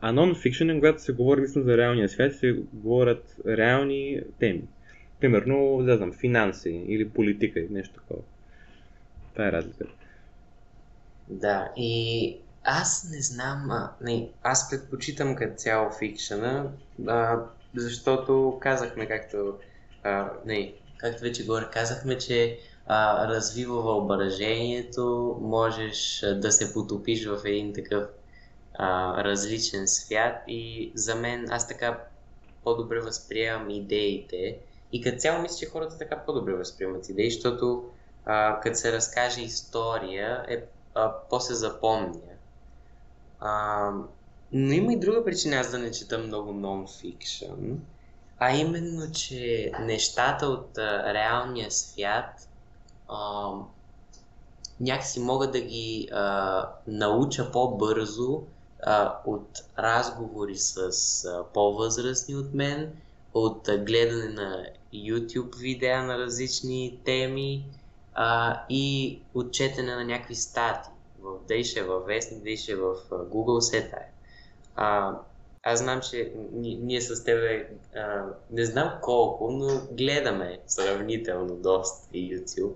А 0.00 0.12
нон-фикшн 0.12 0.72
е 0.72 0.74
когато 0.74 1.02
се 1.02 1.12
говори 1.12 1.40
наистина 1.40 1.64
за 1.64 1.76
реалния 1.76 2.08
свят, 2.08 2.34
се 2.34 2.56
говорят 2.72 3.36
реални 3.46 4.20
теми. 4.40 4.62
Примерно, 5.20 5.82
да 5.82 5.96
знам, 5.96 6.12
финанси 6.12 6.84
или 6.88 7.08
политика 7.08 7.60
или 7.60 7.68
нещо 7.70 7.94
такова. 7.94 8.22
Това 9.32 9.48
е 9.48 9.52
разликата. 9.52 9.92
Да, 11.28 11.72
и 11.76 12.36
аз 12.64 13.08
не 13.10 13.22
знам, 13.22 13.70
а, 13.70 13.92
не, 14.00 14.28
аз 14.42 14.70
предпочитам 14.70 15.36
като 15.36 15.56
цяло 15.56 15.90
фикшена, 15.98 16.70
а, 17.06 17.38
защото 17.74 18.58
казахме, 18.60 19.06
както, 19.06 19.58
а, 20.02 20.30
не, 20.46 20.74
както 20.96 21.22
вече 21.22 21.46
горе 21.46 21.64
казахме, 21.72 22.18
че 22.18 22.58
а, 22.86 23.28
развива 23.28 23.82
въображението, 23.82 25.36
можеш 25.40 26.24
да 26.36 26.52
се 26.52 26.72
потопиш 26.72 27.26
в 27.26 27.40
един 27.44 27.74
такъв 27.74 28.08
а, 28.74 29.24
различен 29.24 29.88
свят 29.88 30.42
и 30.48 30.92
за 30.94 31.14
мен 31.14 31.46
аз 31.50 31.68
така 31.68 32.00
по-добре 32.64 33.00
възприемам 33.00 33.70
идеите 33.70 34.58
и 34.92 35.02
като 35.02 35.18
цяло 35.18 35.42
мисля, 35.42 35.56
че 35.56 35.66
хората 35.66 35.98
така 35.98 36.22
по-добре 36.26 36.54
възприемат 36.54 37.08
идеи, 37.08 37.30
защото 37.30 37.84
като 38.62 38.78
се 38.78 38.92
разкаже 38.92 39.40
история, 39.40 40.44
е, 40.48 40.64
а, 40.94 41.12
после 41.30 41.54
запомня. 41.54 42.20
А, 43.40 43.90
но 44.52 44.72
има 44.72 44.92
и 44.92 45.00
друга 45.00 45.24
причина 45.24 45.56
аз 45.56 45.70
да 45.70 45.78
не 45.78 45.90
чета 45.90 46.18
много 46.18 46.52
нон-фикшн, 46.52 47.76
а 48.38 48.52
именно, 48.52 49.12
че 49.12 49.72
нещата 49.80 50.46
от 50.46 50.78
а, 50.78 51.14
реалния 51.14 51.70
свят 51.70 52.48
а, 53.08 53.50
някакси 54.80 55.20
мога 55.20 55.50
да 55.50 55.60
ги 55.60 56.08
а, 56.12 56.68
науча 56.86 57.52
по-бързо 57.52 58.42
а, 58.82 59.18
от 59.26 59.64
разговори 59.78 60.56
с 60.56 60.78
а, 61.24 61.44
по-възрастни 61.54 62.36
от 62.36 62.54
мен, 62.54 62.92
от 63.36 63.68
гледане 63.78 64.28
на 64.28 64.66
YouTube 64.94 65.56
видеа 65.56 66.02
на 66.02 66.18
различни 66.18 67.00
теми 67.04 67.64
а, 68.14 68.60
и 68.70 69.18
отчетене 69.34 69.94
на 69.94 70.04
някакви 70.04 70.34
стати. 70.34 70.88
В 71.20 71.38
Дейше, 71.48 71.82
в 71.82 72.00
Вестник, 72.00 72.42
Дейше, 72.42 72.76
в 72.76 72.96
Google, 73.10 73.60
все 73.60 73.90
тая. 73.90 74.06
А, 74.76 75.18
аз 75.62 75.78
знам, 75.78 76.00
че 76.10 76.32
ние 76.52 77.00
с 77.00 77.24
тебе 77.24 77.68
а, 77.96 78.24
не 78.50 78.64
знам 78.64 78.92
колко, 79.02 79.50
но 79.50 79.80
гледаме 79.92 80.58
сравнително 80.66 81.56
доста 81.56 82.08
YouTube 82.12 82.74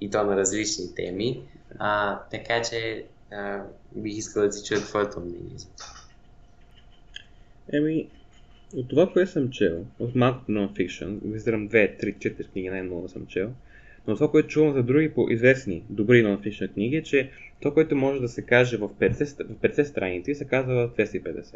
и 0.00 0.10
то 0.10 0.24
на 0.24 0.36
различни 0.36 0.94
теми. 0.94 1.42
А, 1.78 2.18
така 2.30 2.62
че 2.62 3.04
а, 3.32 3.62
бих 3.96 4.16
искал 4.16 4.42
да 4.42 4.52
си 4.52 4.64
чуя 4.64 4.80
твоето 4.80 5.20
мнение. 5.20 5.56
Еми, 7.72 8.10
от 8.76 8.88
това, 8.88 9.12
което 9.12 9.30
съм 9.30 9.50
чел, 9.50 9.84
от 9.98 10.14
малкото 10.14 10.52
нон-фикшн, 10.52 11.18
визирам 11.24 11.68
2, 11.68 12.04
3, 12.04 12.16
4 12.16 12.52
книги, 12.52 12.68
най-много 12.68 13.08
съм 13.08 13.26
чел, 13.26 13.52
но 14.08 14.14
това, 14.14 14.30
което 14.30 14.48
чувам 14.48 14.72
за 14.72 14.82
други 14.82 15.10
по-известни, 15.10 15.82
добри 15.90 16.24
нон-фикшн 16.24 16.72
книги, 16.72 16.96
е, 16.96 17.02
че 17.02 17.30
това, 17.60 17.74
което 17.74 17.96
може 17.96 18.20
да 18.20 18.28
се 18.28 18.42
каже 18.42 18.76
в 18.76 18.88
50, 18.88 19.44
в 19.44 19.54
50 19.62 19.82
страници, 19.82 20.34
се 20.34 20.44
казва 20.44 20.88
в 20.88 20.96
250. 20.96 21.54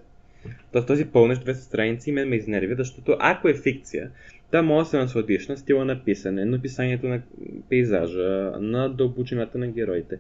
Тоест 0.72 0.87
този 0.87 1.05
пълнещ 1.05 1.46
200 1.46 1.53
страници 1.53 2.12
мен 2.12 2.29
ме 2.29 2.37
изнервя, 2.37 2.74
защото 2.74 3.16
ако 3.18 3.48
е 3.48 3.55
фикция, 3.55 4.11
да 4.53 4.62
може 4.62 4.85
да 4.85 4.90
се 4.90 4.96
насладиш 4.96 5.48
на 5.48 5.57
стила 5.57 5.85
на 5.85 6.05
писане, 6.05 6.44
на 6.44 6.62
писанието 6.62 7.07
на 7.07 7.22
пейзажа, 7.68 8.53
на 8.61 8.88
дълбочината 8.88 9.59
на 9.59 9.68
героите. 9.68 10.18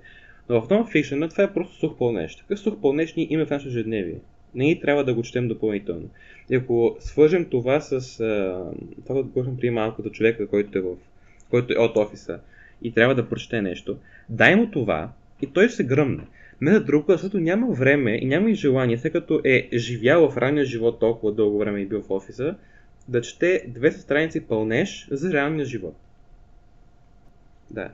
Но 0.48 0.62
в 0.62 0.68
нон-фикшн 0.68 1.30
това 1.30 1.44
е 1.44 1.52
просто 1.52 1.76
сух 1.76 1.98
пълнещ. 1.98 2.38
Такъв 2.38 2.60
сух 2.60 2.80
пълнещ 2.82 3.16
ни 3.16 3.26
има 3.30 3.46
в 3.46 3.50
нашето 3.50 3.68
ежедневие. 3.68 4.18
Не 4.54 4.64
ни 4.64 4.80
трябва 4.80 5.04
да 5.04 5.14
го 5.14 5.22
четем 5.22 5.48
допълнително. 5.48 6.08
И 6.50 6.56
ако 6.56 6.96
свържем 7.00 7.44
това 7.44 7.80
с 7.80 8.20
а, 8.20 8.62
това, 9.04 9.14
което 9.14 9.28
говорим 9.28 9.56
преди 9.56 9.70
малко 9.70 10.02
за 10.02 10.10
човека, 10.10 10.46
който 10.46 10.78
е, 10.78 10.80
в, 10.80 10.96
който 11.50 11.72
е 11.72 11.76
от 11.76 11.96
офиса 11.96 12.40
и 12.82 12.92
трябва 12.92 13.14
да 13.14 13.28
прочете 13.28 13.62
нещо, 13.62 13.96
дай 14.28 14.56
му 14.56 14.70
това 14.70 15.12
и 15.42 15.46
той 15.46 15.68
ще 15.68 15.76
се 15.76 15.84
гръмне. 15.84 16.22
Не 16.60 16.72
за 16.72 16.84
друго, 16.84 17.04
защото 17.08 17.40
няма 17.40 17.72
време 17.72 18.18
и 18.22 18.26
няма 18.26 18.50
и 18.50 18.54
желание, 18.54 18.98
след 18.98 19.12
като 19.12 19.40
е 19.44 19.68
живял 19.72 20.30
в 20.30 20.36
ранния 20.36 20.64
живот 20.64 21.00
толкова 21.00 21.32
дълго 21.32 21.58
време 21.58 21.80
и 21.80 21.86
бил 21.86 22.02
в 22.02 22.10
офиса, 22.10 22.54
да 23.08 23.20
чете 23.20 23.64
200 23.68 23.90
страници 23.90 24.40
пълнеш 24.40 25.08
за 25.10 25.32
реалния 25.32 25.64
живот. 25.64 25.96
Да. 27.70 27.90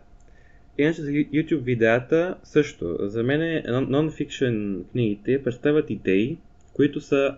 Иначе 0.78 1.02
за 1.02 1.10
YouTube 1.10 1.60
видеята 1.60 2.38
също. 2.42 2.96
За 3.00 3.22
мен 3.22 3.40
non-fiction 3.64 4.82
книгите 4.92 5.42
представят 5.42 5.90
идеи, 5.90 6.38
които 6.72 7.00
са, 7.00 7.36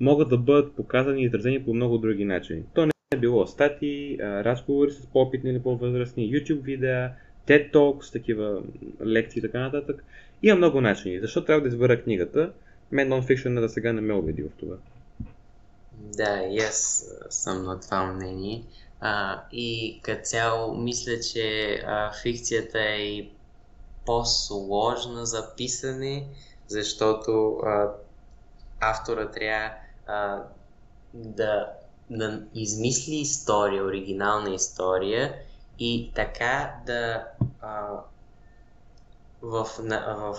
могат 0.00 0.28
да 0.28 0.38
бъдат 0.38 0.76
показани 0.76 1.22
и 1.22 1.24
изразени 1.24 1.64
по 1.64 1.74
много 1.74 1.98
други 1.98 2.24
начини. 2.24 2.62
То 2.74 2.86
не 2.86 2.92
е 3.12 3.16
било 3.16 3.46
статии, 3.46 4.18
разговори 4.20 4.90
с 4.90 5.06
по-опитни 5.06 5.50
или 5.50 5.62
по-възрастни, 5.62 6.32
YouTube 6.32 6.62
видеа, 6.62 7.12
TED 7.48 7.72
Talks, 7.72 8.12
такива 8.12 8.62
лекции 9.04 9.38
и 9.38 9.42
така 9.42 9.60
нататък. 9.60 10.04
Има 10.42 10.56
много 10.56 10.80
начини. 10.80 11.20
Защо 11.20 11.44
трябва 11.44 11.62
да 11.62 11.68
избера 11.68 12.02
книгата? 12.02 12.52
Мен 12.92 13.08
non-fiction 13.08 13.60
за 13.60 13.68
сега 13.68 13.92
не 13.92 14.00
ме 14.00 14.14
убеди 14.14 14.42
в 14.42 14.50
това. 14.58 14.76
Да, 16.16 16.42
и 16.50 16.58
аз 16.58 17.08
съм 17.30 17.64
на 17.64 17.80
това 17.80 18.12
мнение. 18.12 18.62
А, 19.00 19.42
и 19.52 20.00
като 20.02 20.22
цяло 20.22 20.74
мисля, 20.74 21.20
че 21.32 21.78
а, 21.86 22.12
фикцията 22.22 22.80
е 22.80 23.00
и 23.00 23.30
по-сложна 24.06 25.26
за 25.26 25.54
писане, 25.56 26.26
защото 26.68 27.56
а, 27.56 27.90
автора 28.80 29.30
трябва 29.30 29.70
а, 30.06 30.42
да, 31.14 31.72
да 32.10 32.42
измисли 32.54 33.14
история, 33.14 33.84
оригинална 33.84 34.54
история 34.54 35.34
и 35.78 36.12
така 36.14 36.74
да 36.86 37.24
а, 37.60 37.88
в, 39.42 39.66
на, 39.82 40.14
в, 40.18 40.38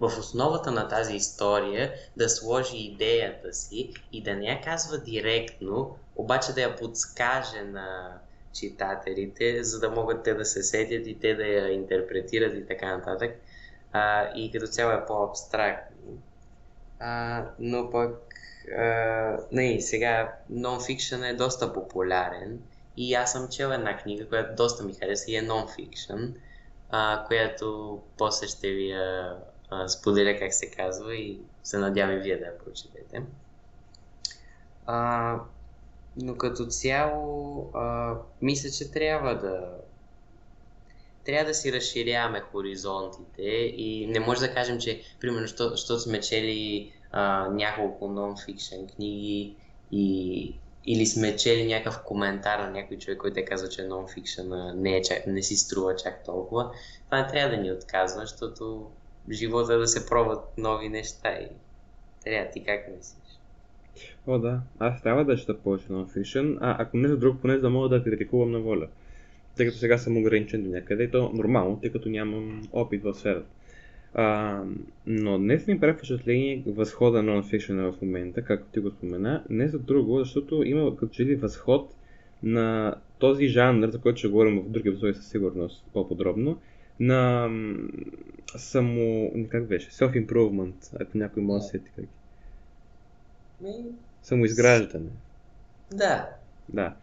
в 0.00 0.18
основата 0.18 0.70
на 0.70 0.88
тази 0.88 1.14
история 1.14 1.92
да 2.16 2.28
сложи 2.28 2.76
идеята 2.76 3.54
си 3.54 3.94
и 4.12 4.22
да 4.22 4.34
не 4.34 4.46
я 4.46 4.60
казва 4.60 4.98
директно, 4.98 5.96
обаче 6.16 6.52
да 6.52 6.60
я 6.60 6.76
подскаже 6.76 7.62
на 7.62 8.18
читателите, 8.52 9.64
за 9.64 9.80
да 9.80 9.90
могат 9.90 10.22
те 10.22 10.34
да 10.34 10.44
се 10.44 10.62
сетят 10.62 11.06
и 11.06 11.18
те 11.20 11.34
да 11.34 11.46
я 11.46 11.72
интерпретират 11.72 12.54
и 12.54 12.66
така 12.66 12.96
нататък. 12.96 13.40
А, 13.92 14.32
и 14.36 14.52
като 14.52 14.66
цяло 14.66 14.92
е 14.92 15.06
по-абстрактно. 15.06 16.22
А, 17.00 17.44
но 17.58 17.90
пък 17.90 18.34
а, 18.78 19.38
не, 19.52 19.80
сега 19.80 20.34
нон-фикшън 20.52 21.30
е 21.30 21.34
доста 21.34 21.72
популярен 21.72 22.60
и 22.96 23.14
аз 23.14 23.32
съм 23.32 23.48
чел 23.48 23.68
една 23.68 23.96
книга, 23.96 24.28
която 24.28 24.54
доста 24.56 24.84
ми 24.84 24.94
хареса 24.94 25.30
и 25.30 25.36
е 25.36 25.42
нон-фикшън, 25.42 26.34
а, 26.90 27.24
която 27.26 27.98
после 28.18 28.46
ще 28.46 28.70
ви 28.70 28.92
а, 28.92 29.36
а, 29.70 29.88
споделя 29.88 30.38
как 30.38 30.54
се 30.54 30.70
казва 30.70 31.14
и 31.14 31.40
се 31.62 31.78
надявам 31.78 32.16
и 32.16 32.20
вие 32.20 32.38
да 32.38 32.44
я 32.44 32.58
прочетете. 32.58 33.22
А, 34.86 35.40
но 36.16 36.36
като 36.36 36.66
цяло, 36.66 37.70
а, 37.74 38.14
мисля, 38.42 38.70
че 38.70 38.90
трябва 38.90 39.34
да 39.34 39.78
трябва 41.28 41.48
да 41.48 41.54
си 41.54 41.72
разширяваме 41.72 42.40
хоризонтите 42.40 43.42
и 43.76 44.06
не 44.06 44.20
може 44.20 44.40
да 44.40 44.54
кажем, 44.54 44.78
че, 44.78 45.00
примерно, 45.20 45.46
защото 45.46 46.00
сме 46.00 46.20
чели 46.20 46.92
а, 47.12 47.48
няколко 47.48 48.04
нон-фикшен 48.04 48.94
книги 48.94 49.56
и, 49.92 50.54
или 50.86 51.06
сме 51.06 51.36
чели 51.36 51.66
някакъв 51.66 52.02
коментар 52.04 52.58
на 52.58 52.70
някой 52.70 52.98
човек, 52.98 53.18
който 53.18 53.40
е 53.40 53.44
казва, 53.44 53.68
че 53.68 53.82
нон-фикшен 53.82 54.74
не, 54.74 54.96
е 54.96 55.02
чак, 55.02 55.26
не 55.26 55.42
си 55.42 55.56
струва 55.56 55.96
чак 55.96 56.24
толкова, 56.24 56.70
това 57.04 57.22
не 57.22 57.28
трябва 57.28 57.56
да 57.56 57.62
ни 57.62 57.72
отказва, 57.72 58.20
защото 58.20 58.90
живота 59.30 59.74
е 59.74 59.76
да 59.76 59.86
се 59.86 60.06
пробват 60.06 60.58
нови 60.58 60.88
неща 60.88 61.32
и 61.32 61.48
трябва 62.24 62.50
ти 62.50 62.64
как 62.64 62.88
мислиш? 62.96 63.38
О, 64.26 64.38
да. 64.38 64.60
Аз 64.78 65.02
трябва 65.02 65.24
да 65.24 65.36
чета 65.36 65.58
повече 65.58 65.86
нон-фикшн, 65.88 66.58
а 66.60 66.82
ако 66.82 66.96
не 66.96 67.08
за 67.08 67.16
друг, 67.16 67.40
поне 67.40 67.54
за 67.54 67.60
да 67.60 67.70
мога 67.70 67.88
да 67.88 68.04
критикувам 68.04 68.50
на 68.50 68.60
воля. 68.60 68.88
Тъй 69.58 69.66
като 69.66 69.78
сега 69.78 69.98
съм 69.98 70.16
ограничен 70.16 70.64
до 70.64 70.70
някъде 70.70 71.04
и 71.04 71.10
то 71.10 71.30
нормално, 71.34 71.78
тъй 71.80 71.92
като 71.92 72.08
нямам 72.08 72.62
опит 72.72 73.02
в 73.02 73.14
сферата. 73.14 73.48
А, 74.14 74.62
но 75.06 75.38
днес 75.38 75.66
ми 75.66 75.80
прави 75.80 75.92
впечатление 75.92 76.62
възхода 76.66 77.22
на 77.22 77.32
нонфикшена 77.34 77.92
в 77.92 78.02
момента, 78.02 78.42
както 78.42 78.66
ти 78.72 78.80
го 78.80 78.90
спомена, 78.90 79.44
не 79.50 79.68
за 79.68 79.78
друго, 79.78 80.18
защото 80.18 80.62
има 80.62 80.96
като 80.96 81.12
че 81.12 81.24
ли 81.24 81.34
възход 81.34 81.94
на 82.42 82.94
този 83.18 83.48
жанр, 83.48 83.88
за 83.88 84.00
който 84.00 84.18
ще 84.18 84.28
говорим 84.28 84.60
в 84.60 84.70
други 84.70 84.88
епизоди 84.88 85.14
със 85.14 85.28
сигурност 85.28 85.84
по-подробно, 85.92 86.58
на 87.00 87.50
само, 88.56 89.30
как 89.50 89.66
беше, 89.66 89.90
self-improvement, 89.90 91.00
ако 91.00 91.18
някой 91.18 91.42
може 91.42 91.58
да 91.58 91.64
се 91.64 91.70
сети 91.70 91.90
как. 91.96 92.04
Самоизграждане. 94.22 95.10
Да. 95.94 96.28
Да. 96.68 96.94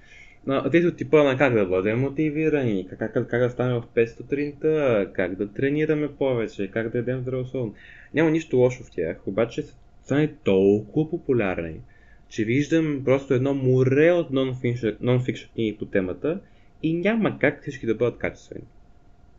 Но 0.48 0.70
тези 0.70 0.88
от 0.88 0.98
типа 0.98 1.24
на 1.24 1.38
как 1.38 1.54
да 1.54 1.66
бъдем 1.66 2.00
мотивирани, 2.00 2.88
как, 2.88 3.00
как, 3.00 3.30
как 3.30 3.42
да 3.42 3.50
стане 3.50 3.74
в 3.74 3.84
5 3.96 4.18
сутринта, 4.18 5.08
как 5.14 5.36
да 5.36 5.54
тренираме 5.54 6.16
повече, 6.16 6.72
как 6.72 6.90
да 6.90 6.98
ядем 6.98 7.22
здравословно. 7.22 7.74
Няма 8.14 8.32
нищо 8.32 8.58
лошо 8.58 8.84
в 8.84 8.92
тях, 8.92 9.28
обаче 9.28 9.62
са 9.62 9.74
стане 10.04 10.34
толкова 10.44 11.10
популярни, 11.10 11.82
че 12.28 12.44
виждам 12.44 13.02
просто 13.06 13.34
едно 13.34 13.54
море 13.54 14.12
от 14.12 14.32
нон-фикшн 14.32 15.54
книги 15.54 15.78
по 15.78 15.86
темата 15.86 16.40
и 16.84 16.94
няма 16.94 17.40
как 17.40 17.62
всички 17.62 17.86
да 17.86 17.96
бъдат 17.96 18.18
качествени. 18.18 18.66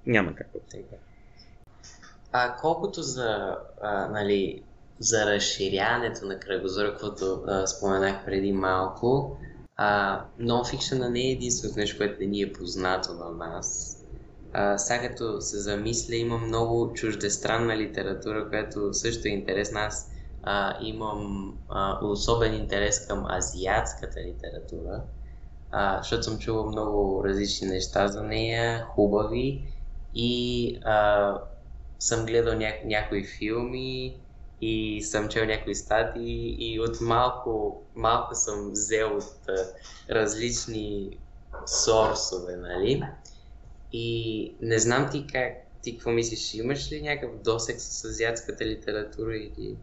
Няма 0.06 0.34
как. 0.34 0.46
А 2.32 2.56
колкото 2.60 3.02
за, 3.02 3.56
а, 3.82 4.08
нали, 4.08 4.62
за 4.98 5.34
разширяването 5.34 6.26
на 6.26 6.38
кръгозора, 6.38 6.90
каквото 6.90 7.42
споменах 7.66 8.24
преди 8.24 8.52
малко, 8.52 9.38
а, 9.42 9.55
нонфикшена 10.38 11.10
не 11.10 11.20
е 11.20 11.32
единственото 11.32 11.80
нещо, 11.80 11.96
което 11.96 12.20
не 12.20 12.26
ни 12.26 12.42
е 12.42 12.52
познато 12.52 13.12
на 13.14 13.30
нас. 13.30 13.96
А, 14.52 14.78
сега 14.78 15.08
като 15.08 15.40
се 15.40 15.58
замисля, 15.58 16.14
има 16.16 16.38
много 16.38 16.92
чуждестранна 16.92 17.76
литература, 17.76 18.48
която 18.48 18.94
също 18.94 19.28
е 19.28 19.30
интересна. 19.30 19.80
Аз 19.80 20.08
а, 20.42 20.78
имам 20.82 21.52
а, 21.68 21.98
особен 22.06 22.54
интерес 22.54 23.06
към 23.06 23.26
азиатската 23.26 24.20
литература, 24.20 25.04
а, 25.70 25.98
защото 25.98 26.22
съм 26.22 26.38
чувал 26.38 26.66
много 26.66 27.24
различни 27.24 27.68
неща 27.68 28.08
за 28.08 28.22
нея, 28.22 28.84
хубави 28.84 29.74
и 30.14 30.80
а, 30.84 31.38
съм 31.98 32.26
гледал 32.26 32.54
ня- 32.54 32.84
някои 32.84 33.24
филми, 33.24 34.20
и 34.60 35.02
съм 35.02 35.28
чел 35.28 35.44
някои 35.44 35.74
статии 35.74 36.56
и 36.58 36.80
от 36.80 37.00
малко, 37.00 37.82
малко 37.94 38.34
съм 38.34 38.70
взел 38.70 39.16
от 39.16 39.48
различни 40.10 41.18
сорсове, 41.66 42.56
нали? 42.56 43.02
И 43.92 44.52
не 44.60 44.78
знам 44.78 45.08
ти 45.10 45.26
как, 45.32 45.52
ти 45.82 45.92
какво 45.92 46.10
мислиш, 46.10 46.54
имаш 46.54 46.92
ли 46.92 47.02
някакъв 47.02 47.42
досек 47.42 47.80
с 47.80 48.04
азиатската 48.04 48.66
литература 48.66 49.36
или... 49.36 49.76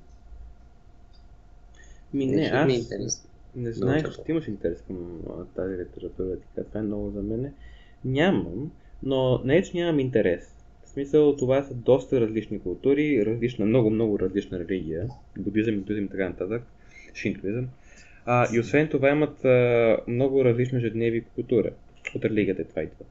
Ми 2.14 2.26
не, 2.26 2.46
аз 2.54 2.68
ми 2.68 2.76
е 2.76 3.08
не 3.56 3.72
знаех, 3.72 4.12
че 4.12 4.24
ти 4.24 4.32
имаш 4.32 4.48
интерес 4.48 4.82
към 4.88 5.22
тази 5.56 5.74
литература, 5.74 6.38
така 6.56 6.68
това 6.68 6.80
е 6.80 6.84
много 6.84 7.12
за 7.12 7.22
мене. 7.22 7.54
Нямам, 8.06 8.72
но 9.04 9.42
не 9.44 9.58
е, 9.58 9.64
че 9.64 9.78
нямам 9.78 10.00
интерес 10.00 10.56
смисъл 10.94 11.36
това 11.36 11.64
са 11.64 11.74
доста 11.74 12.22
различни 12.22 12.60
култури, 12.60 13.26
различна, 13.26 13.66
много, 13.66 13.90
много 13.90 14.20
различна 14.20 14.60
религия, 14.60 15.08
будизъм, 15.38 15.76
индуизъм 15.76 16.06
и 16.06 16.10
така 16.10 16.30
нататък, 16.30 16.64
шинтуизъм. 17.14 17.68
А, 18.26 18.48
и 18.56 18.60
освен 18.60 18.88
това 18.88 19.10
имат 19.10 19.46
а, 19.46 19.98
много 20.08 20.46
различна 20.46 20.78
ежедневие 20.78 21.20
и 21.20 21.24
култура. 21.36 21.70
От 22.16 22.26
религията 22.26 22.62
е 22.62 22.66
това 22.66 22.82
идва. 22.82 23.06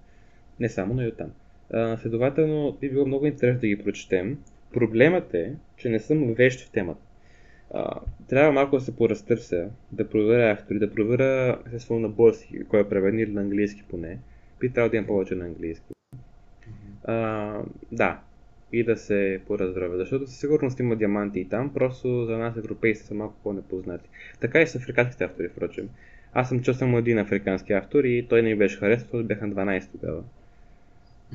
Не 0.60 0.68
само, 0.68 0.94
но 0.94 1.02
и 1.02 1.08
оттам. 1.08 1.30
А, 1.72 1.96
следователно, 1.96 2.76
би 2.80 2.90
било 2.90 3.06
много 3.06 3.26
интересно 3.26 3.60
да 3.60 3.66
ги 3.66 3.78
прочетем. 3.78 4.38
Проблемът 4.72 5.34
е, 5.34 5.52
че 5.76 5.88
не 5.88 6.00
съм 6.00 6.34
вещ 6.34 6.60
в 6.60 6.70
темата. 6.70 7.00
А, 7.74 8.00
трябва 8.28 8.52
малко 8.52 8.76
да 8.76 8.84
се 8.84 8.96
поразтърся, 8.96 9.70
да 9.92 10.08
проверя 10.08 10.52
автори, 10.52 10.78
да 10.78 10.94
проверя 10.94 11.58
естествено 11.66 12.00
на 12.00 12.08
български, 12.08 12.64
кой 12.64 12.80
е 12.80 12.88
преведен 12.88 13.20
или 13.20 13.30
на 13.30 13.40
английски 13.40 13.82
поне. 13.90 14.18
Би 14.60 14.72
трябвало 14.72 14.90
да 14.90 14.96
имам 14.96 15.06
повече 15.06 15.34
на 15.34 15.44
английски. 15.44 15.92
А, 17.04 17.58
да, 17.92 18.20
и 18.72 18.84
да 18.84 18.96
се 18.96 19.40
пораздравя, 19.46 19.96
защото 19.96 20.26
със 20.26 20.40
сигурност 20.40 20.80
има 20.80 20.96
диаманти 20.96 21.40
и 21.40 21.48
там, 21.48 21.74
просто 21.74 22.26
за 22.26 22.38
нас 22.38 22.56
европейците 22.56 23.06
са 23.08 23.14
малко 23.14 23.34
по-непознати. 23.42 24.08
Така 24.40 24.62
и 24.62 24.66
с 24.66 24.74
африканските 24.74 25.24
автори, 25.24 25.48
впрочем. 25.48 25.88
Аз 26.32 26.48
съм 26.48 26.62
чул 26.62 26.74
само 26.74 26.98
един 26.98 27.18
африкански 27.18 27.72
автор 27.72 28.04
и 28.04 28.26
той 28.28 28.42
не 28.42 28.48
ми 28.48 28.56
беше 28.56 28.78
харесал, 28.78 29.22
бяха 29.22 29.46
12 29.46 29.88
тогава. 29.92 30.22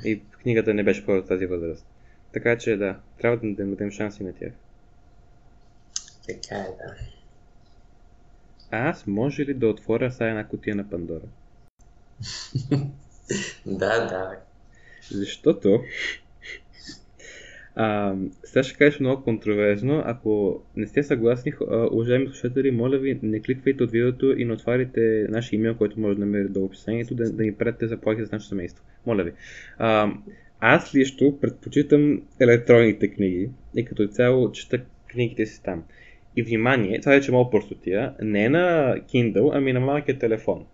И 0.05 0.21
книгата 0.43 0.73
не 0.73 0.83
беше 0.83 1.05
по 1.05 1.21
тази 1.21 1.45
възраст. 1.45 1.85
Така 2.33 2.57
че 2.57 2.77
да, 2.77 2.99
трябва 3.17 3.37
да 3.37 3.65
дадем 3.65 3.91
шанси 3.91 4.23
на 4.23 4.33
тях. 4.33 4.51
Така 6.27 6.55
е, 6.55 6.63
да. 6.63 6.95
А 8.71 8.89
аз 8.89 9.07
може 9.07 9.45
ли 9.45 9.53
да 9.53 9.67
отворя 9.67 10.11
сега 10.11 10.29
една 10.29 10.47
кутия 10.47 10.75
на 10.75 10.89
Пандора? 10.89 11.25
да, 13.65 14.07
да. 14.07 14.46
Защото 15.11 15.81
а, 17.79 18.15
сега 18.43 18.63
ще 18.63 18.77
кажеш 18.77 18.99
много 18.99 19.23
контроверзно. 19.23 20.01
Ако 20.05 20.61
не 20.75 20.87
сте 20.87 21.03
съгласни, 21.03 21.53
уважаеми 21.91 22.27
слушатели, 22.27 22.71
моля 22.71 22.97
ви, 22.97 23.19
не 23.23 23.41
кликвайте 23.41 23.83
от 23.83 23.91
видеото 23.91 24.31
и 24.31 24.45
не 24.45 24.53
отваряйте 24.53 25.27
нашия 25.29 25.57
имейл, 25.57 25.75
който 25.75 25.99
може 25.99 26.15
да 26.15 26.25
намерите 26.25 26.53
до 26.53 26.63
описанието, 26.63 27.15
да, 27.15 27.31
да 27.31 27.43
ни 27.43 27.53
пратите 27.53 27.87
заплахи 27.87 28.23
за 28.23 28.29
нашето 28.31 28.49
семейство. 28.49 28.83
Моля 29.05 29.23
ви. 29.23 29.31
А, 29.77 30.11
аз 30.59 30.95
лично 30.95 31.39
предпочитам 31.41 32.21
електронните 32.39 33.07
книги 33.07 33.49
и 33.75 33.85
като 33.85 34.07
цяло 34.07 34.51
чета 34.51 34.81
книгите 35.07 35.45
си 35.45 35.63
там. 35.63 35.83
И 36.35 36.43
внимание, 36.43 36.99
това 36.99 37.11
вече 37.11 37.31
много 37.31 37.49
простотия, 37.49 38.13
не 38.21 38.45
е 38.45 38.49
на 38.49 38.95
Kindle, 39.13 39.49
ами 39.53 39.73
на 39.73 39.79
малкия 39.79 40.19
телефон. 40.19 40.65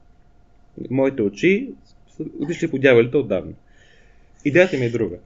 Моите 0.89 1.21
очи 1.21 1.69
са 2.07 2.23
отишли 2.39 2.71
по 2.71 2.79
дяволите 2.79 3.17
отдавна. 3.17 3.53
Идеята 4.45 4.77
ми 4.77 4.85
е 4.85 4.89
друга. 4.89 5.17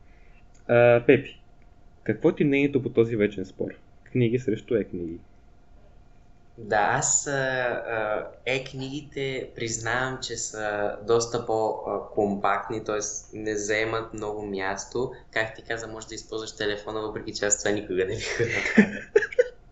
А, 0.67 1.03
Пепи, 1.07 1.39
какво 2.03 2.31
ти 2.31 2.43
мнението 2.43 2.83
по 2.83 2.89
този 2.89 3.15
вечен 3.15 3.45
спор? 3.45 3.69
Книги 4.03 4.39
срещу 4.39 4.75
е-книги. 4.75 5.19
Да, 6.57 6.89
аз 6.91 7.29
е-книгите 8.45 9.49
признавам, 9.55 10.19
че 10.21 10.37
са 10.37 10.95
доста 11.07 11.45
по-компактни, 11.45 12.83
т.е. 12.83 12.99
не 13.37 13.55
заемат 13.55 14.13
много 14.13 14.45
място. 14.45 15.11
Как 15.31 15.55
ти 15.55 15.61
каза, 15.61 15.87
може 15.87 16.07
да 16.07 16.15
използваш 16.15 16.55
телефона, 16.55 17.01
въпреки 17.01 17.33
че 17.33 17.45
аз 17.45 17.63
това 17.63 17.71
никога 17.71 18.05
не 18.05 18.15
бих 18.15 18.39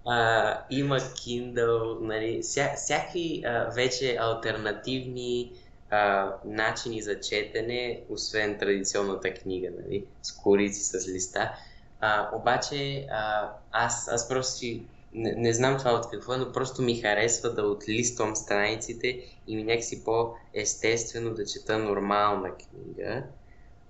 Uh, 0.05 0.57
има 0.69 0.99
Kindle, 0.99 1.99
нали, 2.01 2.43
ся, 2.43 2.69
всякакви 2.75 3.43
вече 3.75 4.17
альтернативни 4.19 5.51
uh, 5.91 6.33
начини 6.45 7.01
за 7.01 7.19
четене, 7.19 8.01
освен 8.09 8.57
традиционната 8.57 9.33
книга, 9.33 9.69
нали, 9.83 10.05
с 10.21 10.31
корици, 10.31 10.83
с 10.83 11.07
листа. 11.07 11.51
Uh, 12.03 12.35
обаче 12.35 12.75
uh, 13.11 13.49
аз, 13.71 14.07
аз 14.07 14.29
просто 14.29 14.53
си 14.53 14.85
не, 15.15 15.33
не 15.37 15.53
знам 15.53 15.77
това 15.77 15.91
от 15.91 16.09
какво, 16.11 16.37
но 16.37 16.51
просто 16.51 16.81
ми 16.81 17.01
харесва 17.01 17.53
да 17.53 17.63
отлиствам 17.63 18.35
страниците 18.35 19.21
и 19.47 19.55
ми 19.55 19.63
някакси 19.63 20.03
по-естествено 20.03 21.33
да 21.33 21.45
чета 21.45 21.79
нормална 21.79 22.49
книга. 22.55 23.23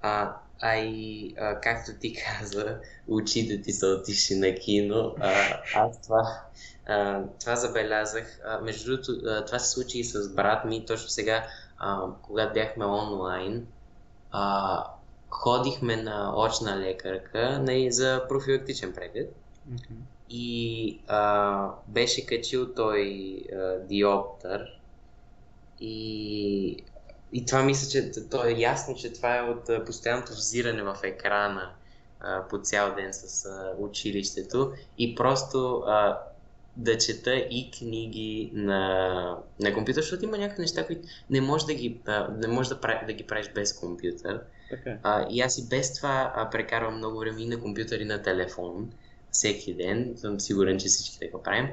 А, 0.02 0.36
а 0.62 0.78
и, 0.78 1.34
а, 1.38 1.60
както 1.60 1.92
ти 2.00 2.14
каза, 2.14 2.80
очите 3.08 3.62
ти 3.62 3.72
са 3.72 3.88
отишли 3.88 4.36
на 4.36 4.56
кино. 4.56 5.16
А, 5.20 5.34
аз 5.76 6.02
това, 6.02 6.42
а, 6.86 7.24
това 7.40 7.56
забелязах. 7.56 8.40
А, 8.46 8.62
между 8.62 8.86
другото, 8.86 9.12
а, 9.28 9.46
това 9.46 9.60
се 9.60 9.70
случи 9.70 10.00
и 10.00 10.04
с 10.04 10.30
брат 10.30 10.66
ми. 10.66 10.86
Точно 10.86 11.10
сега, 11.10 11.48
а, 11.78 12.02
когато 12.22 12.54
бяхме 12.54 12.86
онлайн, 12.86 13.68
а, 14.32 14.84
ходихме 15.30 15.96
на 15.96 16.34
очна 16.38 16.80
лекарка 16.80 17.60
нали, 17.62 17.92
за 17.92 18.26
профилактичен 18.30 18.94
преглед. 18.94 19.36
Mm-hmm. 19.72 19.96
И 20.30 21.00
а, 21.08 21.70
беше 21.88 22.26
качил 22.26 22.74
той 22.74 23.40
а, 23.54 23.80
диоптър 23.80 24.80
и, 25.80 26.84
и 27.34 27.46
това 27.46 27.64
мисля, 27.64 27.90
че 27.90 28.30
то 28.30 28.46
е 28.46 28.52
ясно, 28.52 28.96
че 28.96 29.14
това 29.14 29.38
е 29.38 29.42
от 29.42 29.70
а, 29.70 29.86
постоянното 29.86 30.32
взиране 30.32 30.84
в 30.84 30.98
екрана 31.04 31.72
а, 32.20 32.48
по 32.48 32.58
цял 32.58 32.96
ден 32.96 33.14
с 33.14 33.46
а, 33.46 33.76
училището 33.80 34.74
и 34.98 35.16
просто 35.16 35.84
а, 35.88 36.20
да 36.78 36.98
чета 36.98 37.36
и 37.36 37.72
книги 37.72 38.52
на, 38.54 39.38
на 39.60 39.74
компютър, 39.74 40.02
защото 40.02 40.26
има 40.26 40.38
някакви 40.38 40.62
неща, 40.62 40.86
които 40.86 41.02
не 41.30 41.42
можеш 41.42 41.66
да 41.66 41.74
ги, 41.74 42.00
не 42.38 42.48
можеш 42.48 42.70
да, 42.70 42.82
прави, 42.82 43.06
да 43.06 43.14
ги 43.14 43.24
правиш 43.24 43.50
без 43.56 43.80
компютър. 43.80 44.42
Така. 44.70 44.98
А, 45.04 45.28
и 45.30 45.42
аз 45.42 45.58
и 45.58 45.68
без 45.70 45.94
това 45.94 46.34
а, 46.36 46.50
прекарвам 46.50 46.98
много 46.98 47.20
време 47.20 47.42
и 47.42 47.48
на 47.48 47.62
компютър 47.62 48.00
и 48.00 48.06
на 48.06 48.22
телефон 48.22 48.92
всеки 49.32 49.74
ден. 49.74 50.14
Съм 50.18 50.40
сигурен, 50.40 50.80
че 50.80 50.88
всички 50.88 51.20
така 51.20 51.44
правим. 51.44 51.70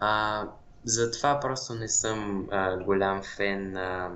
А, 0.00 0.44
затова 0.84 1.40
просто 1.40 1.74
не 1.74 1.88
съм 1.88 2.48
а, 2.50 2.76
голям 2.76 3.22
фен 3.36 3.72
на 3.72 4.10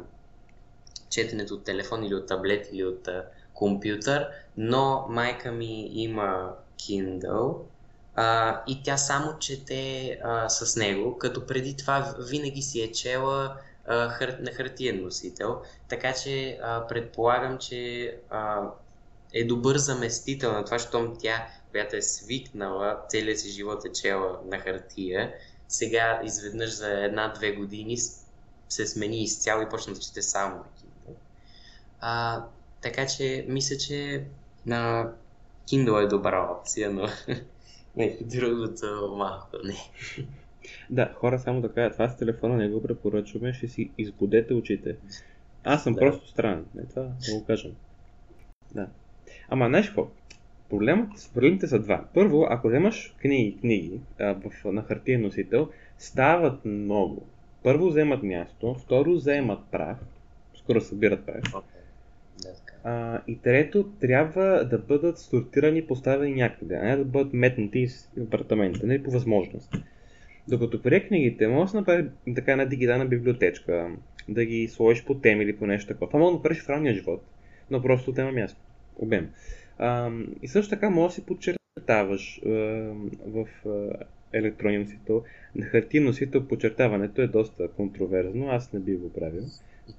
четенето 1.11 1.55
от 1.55 1.65
телефон 1.65 2.05
или 2.05 2.15
от 2.15 2.27
таблет 2.27 2.69
или 2.73 2.85
от 2.85 3.09
а, 3.09 3.25
компютър, 3.55 4.29
но 4.57 5.07
майка 5.09 5.53
ми 5.53 5.89
има 5.93 6.55
Kindle 6.79 7.57
а, 8.21 8.63
и 8.67 8.83
тя 8.83 8.97
само 8.97 9.39
чете 9.39 10.11
а, 10.25 10.49
с 10.49 10.77
него, 10.77 11.19
като 11.19 11.47
преди 11.47 11.77
това 11.77 12.15
винаги 12.19 12.63
си 12.63 12.81
е 12.81 12.93
чела 12.93 13.57
а, 13.87 14.09
хар... 14.09 14.37
на 14.41 14.53
хартиен 14.53 15.03
носител, 15.03 15.63
така 15.89 16.13
че 16.13 16.59
а, 16.63 16.87
предполагам, 16.87 17.59
че 17.59 18.15
а, 18.31 18.63
е 19.35 19.45
добър 19.45 19.77
заместител 19.77 20.53
на 20.53 20.65
това, 20.65 20.79
щом 20.79 21.17
тя 21.19 21.47
която 21.71 21.97
е 21.97 22.03
свикнала 22.03 23.01
целият 23.09 23.41
си 23.41 23.51
живот 23.51 23.85
е 23.85 23.93
чела 23.93 24.41
на 24.45 24.59
хартия, 24.59 25.35
сега 25.69 26.21
изведнъж 26.25 26.71
за 26.71 27.05
една-две 27.05 27.53
години 27.53 27.97
се 28.69 28.87
смени 28.87 29.23
изцяло 29.23 29.63
и 29.63 29.69
почна 29.69 29.95
да 29.95 30.01
чете 30.01 30.23
само 30.23 30.57
на 30.57 30.63
Kindle. 30.63 31.15
А, 32.01 32.45
така 32.81 33.07
че 33.07 33.45
мисля, 33.49 33.77
че 33.77 34.25
на 34.67 35.13
Kindle 35.69 36.05
е 36.05 36.09
добра 36.09 36.49
опция, 36.51 36.91
но 36.91 37.09
не, 37.99 38.19
другото 38.21 39.15
малко 39.17 39.57
не. 39.65 39.75
Да, 40.91 41.13
хора, 41.15 41.39
само 41.39 41.61
да 41.61 41.73
кажа, 41.73 41.93
това 41.93 42.09
с 42.09 42.17
телефона 42.17 42.57
не 42.57 42.69
го 42.69 42.83
препоръчваме, 42.83 43.53
ще 43.53 43.69
си 43.69 43.91
избудете 43.99 44.55
очите. 44.55 44.97
Аз 45.65 45.85
съм 45.85 45.95
да. 45.95 46.01
просто 46.01 46.29
странен, 46.29 46.65
не 46.75 46.85
това 46.85 47.03
да 47.03 47.39
го 47.39 47.45
кажем. 47.45 47.73
Да. 48.75 48.89
Ама, 49.49 49.67
знаеш 49.67 49.87
какво? 49.87 50.09
Проблемът, 50.71 51.31
проблемите 51.35 51.67
са 51.67 51.79
два. 51.79 52.05
Първо, 52.15 52.47
ако 52.51 52.69
вземаш 52.69 53.15
книги, 53.21 53.57
книги 53.61 54.01
а, 54.21 54.35
в, 54.35 54.73
на 54.73 54.83
хартиен 54.83 55.23
носител, 55.23 55.69
стават 55.99 56.65
много. 56.65 57.27
Първо 57.63 57.89
вземат 57.89 58.23
място, 58.23 58.75
второ 58.75 59.13
вземат 59.13 59.61
прах, 59.71 59.97
скоро 60.55 60.81
събират 60.81 61.27
прах. 61.27 61.43
А, 62.89 63.21
и 63.29 63.39
трето, 63.39 63.91
трябва 64.01 64.65
да 64.65 64.79
бъдат 64.79 65.19
сортирани, 65.19 65.87
поставени 65.87 66.35
някъде, 66.35 66.75
а 66.75 66.85
не 66.85 66.97
да 66.97 67.05
бъдат 67.05 67.33
метнати 67.33 67.79
из 67.79 68.09
апартамента, 68.21 68.87
нали, 68.87 69.03
по 69.03 69.11
възможност. 69.11 69.75
Докато 70.49 70.83
при 70.83 71.07
книгите 71.09 71.49
може 71.49 71.73
да 71.73 71.79
направи 71.79 72.09
така 72.35 72.53
една 72.53 72.65
дигитална 72.65 73.07
библиотечка, 73.07 73.91
да 74.29 74.45
ги 74.45 74.69
сложиш 74.69 75.05
по 75.05 75.15
теми 75.15 75.45
или 75.45 75.57
по 75.57 75.67
нещо 75.67 75.89
такова. 75.89 76.07
Това 76.07 76.21
може 76.21 76.37
да 76.37 76.43
правиш 76.43 76.63
в 76.63 76.69
ранния 76.69 76.95
живот, 76.95 77.25
но 77.71 77.83
просто 77.83 78.11
отнема 78.11 78.33
място, 78.33 78.61
обем. 78.97 79.31
А, 79.79 80.11
и 80.43 80.49
също 80.49 80.71
така 80.71 80.91
може 80.91 81.09
да 81.09 81.15
си 81.15 81.27
подчертаваш 81.27 82.41
а, 82.47 82.49
в 83.27 83.47
а, 83.67 83.91
електронен 84.33 84.81
носител. 84.81 85.25
На 85.55 85.67
хартиен 85.67 86.05
носител 86.05 86.49
подчертаването 86.49 87.23
е 87.23 87.27
доста 87.27 87.69
контроверзно, 87.69 88.49
аз 88.49 88.73
не 88.73 88.81
би 88.81 88.97
го 88.97 89.13
правил. 89.13 89.45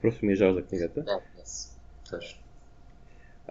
Просто 0.02 0.26
ми 0.26 0.32
е 0.32 0.36
жал 0.36 0.54
за 0.54 0.62
книгата. 0.62 1.02
Да, 1.02 1.20
yes. 1.42 1.80
точно. 2.10 2.40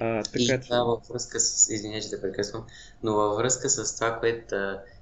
А, 0.00 0.22
така, 0.22 0.54
и 0.54 0.60
това 0.60 0.82
във 0.84 1.08
връзка 1.08 1.40
с... 1.40 1.68
Извиня, 1.68 2.00
че 2.00 2.10
те 2.10 2.20
прекъсвам, 2.20 2.64
но 3.02 3.14
във 3.14 3.36
връзка 3.36 3.70
с 3.70 3.94
това, 3.94 4.18
което 4.20 4.56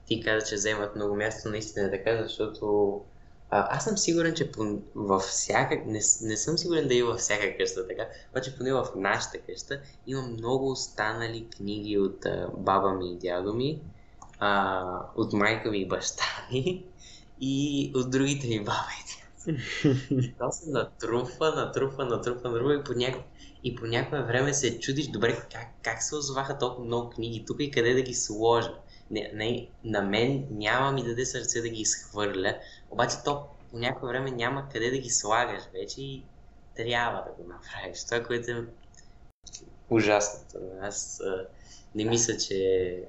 ти 0.06 0.20
каза, 0.20 0.46
че 0.46 0.54
вземат 0.54 0.96
много 0.96 1.16
място, 1.16 1.48
наистина 1.48 1.86
е 1.86 1.90
така, 1.90 2.22
защото 2.22 3.00
а, 3.50 3.76
аз 3.76 3.84
съм 3.84 3.98
сигурен, 3.98 4.34
че 4.34 4.52
по, 4.52 4.78
във 4.94 5.22
всяка... 5.22 5.76
Не, 5.86 6.00
не 6.22 6.36
съм 6.36 6.58
сигурен 6.58 6.88
да 6.88 6.94
и 6.94 7.02
във 7.02 7.18
всяка 7.18 7.56
къща 7.56 7.88
така, 7.88 8.06
обаче 8.30 8.56
поне 8.56 8.72
в 8.72 8.88
нашата 8.96 9.38
къща 9.38 9.80
има 10.06 10.22
много 10.22 10.70
останали 10.70 11.46
книги 11.56 11.98
от 11.98 12.26
а, 12.26 12.48
баба 12.56 12.92
ми 12.92 13.12
и 13.12 13.16
дядо 13.16 13.54
ми, 13.54 13.80
а, 14.38 14.82
от 15.16 15.32
майка 15.32 15.70
ми 15.70 15.78
и 15.78 15.88
баща 15.88 16.24
ми 16.52 16.84
и 17.40 17.92
от 17.94 18.10
другите 18.10 18.46
ми 18.46 18.58
баба 18.58 18.88
и 19.00 19.04
дядо. 19.08 19.26
И 20.10 20.34
то 20.38 20.52
се 20.52 20.70
натрупва, 20.70 21.54
натрупва, 21.54 22.04
натрупва, 22.04 22.50
натрупва 22.50 22.74
и 22.74 22.84
по, 22.84 22.92
няко... 22.92 23.18
и 23.64 23.74
по 23.74 23.86
някое 23.86 24.22
време 24.22 24.54
се 24.54 24.78
чудиш, 24.78 25.06
добре, 25.06 25.36
как, 25.52 25.66
как 25.82 26.02
се 26.02 26.16
озваха 26.16 26.58
толкова 26.58 26.84
много 26.84 27.10
книги 27.10 27.44
тук 27.46 27.56
и 27.60 27.70
къде 27.70 27.94
да 27.94 28.02
ги 28.02 28.14
сложа 28.14 28.72
не, 29.10 29.30
не, 29.34 29.68
на 29.84 30.02
мен 30.02 30.46
няма 30.50 30.92
ми 30.92 31.04
даде 31.04 31.26
сърце 31.26 31.60
да 31.60 31.68
ги 31.68 31.80
изхвърля, 31.80 32.58
обаче 32.90 33.16
то 33.24 33.46
по 33.70 33.78
някое 33.78 34.08
време 34.08 34.30
няма 34.30 34.68
къде 34.72 34.90
да 34.90 34.98
ги 34.98 35.10
слагаш 35.10 35.62
вече 35.72 36.02
и 36.02 36.24
трябва 36.76 37.24
да 37.24 37.42
го 37.42 37.48
направиш. 37.48 38.04
Това, 38.04 38.22
което 38.22 38.50
е 38.50 38.64
ужасното. 39.90 40.58
Аз 40.82 41.20
а, 41.20 41.46
не 41.94 42.04
мисля, 42.04 42.36
че 42.36 43.02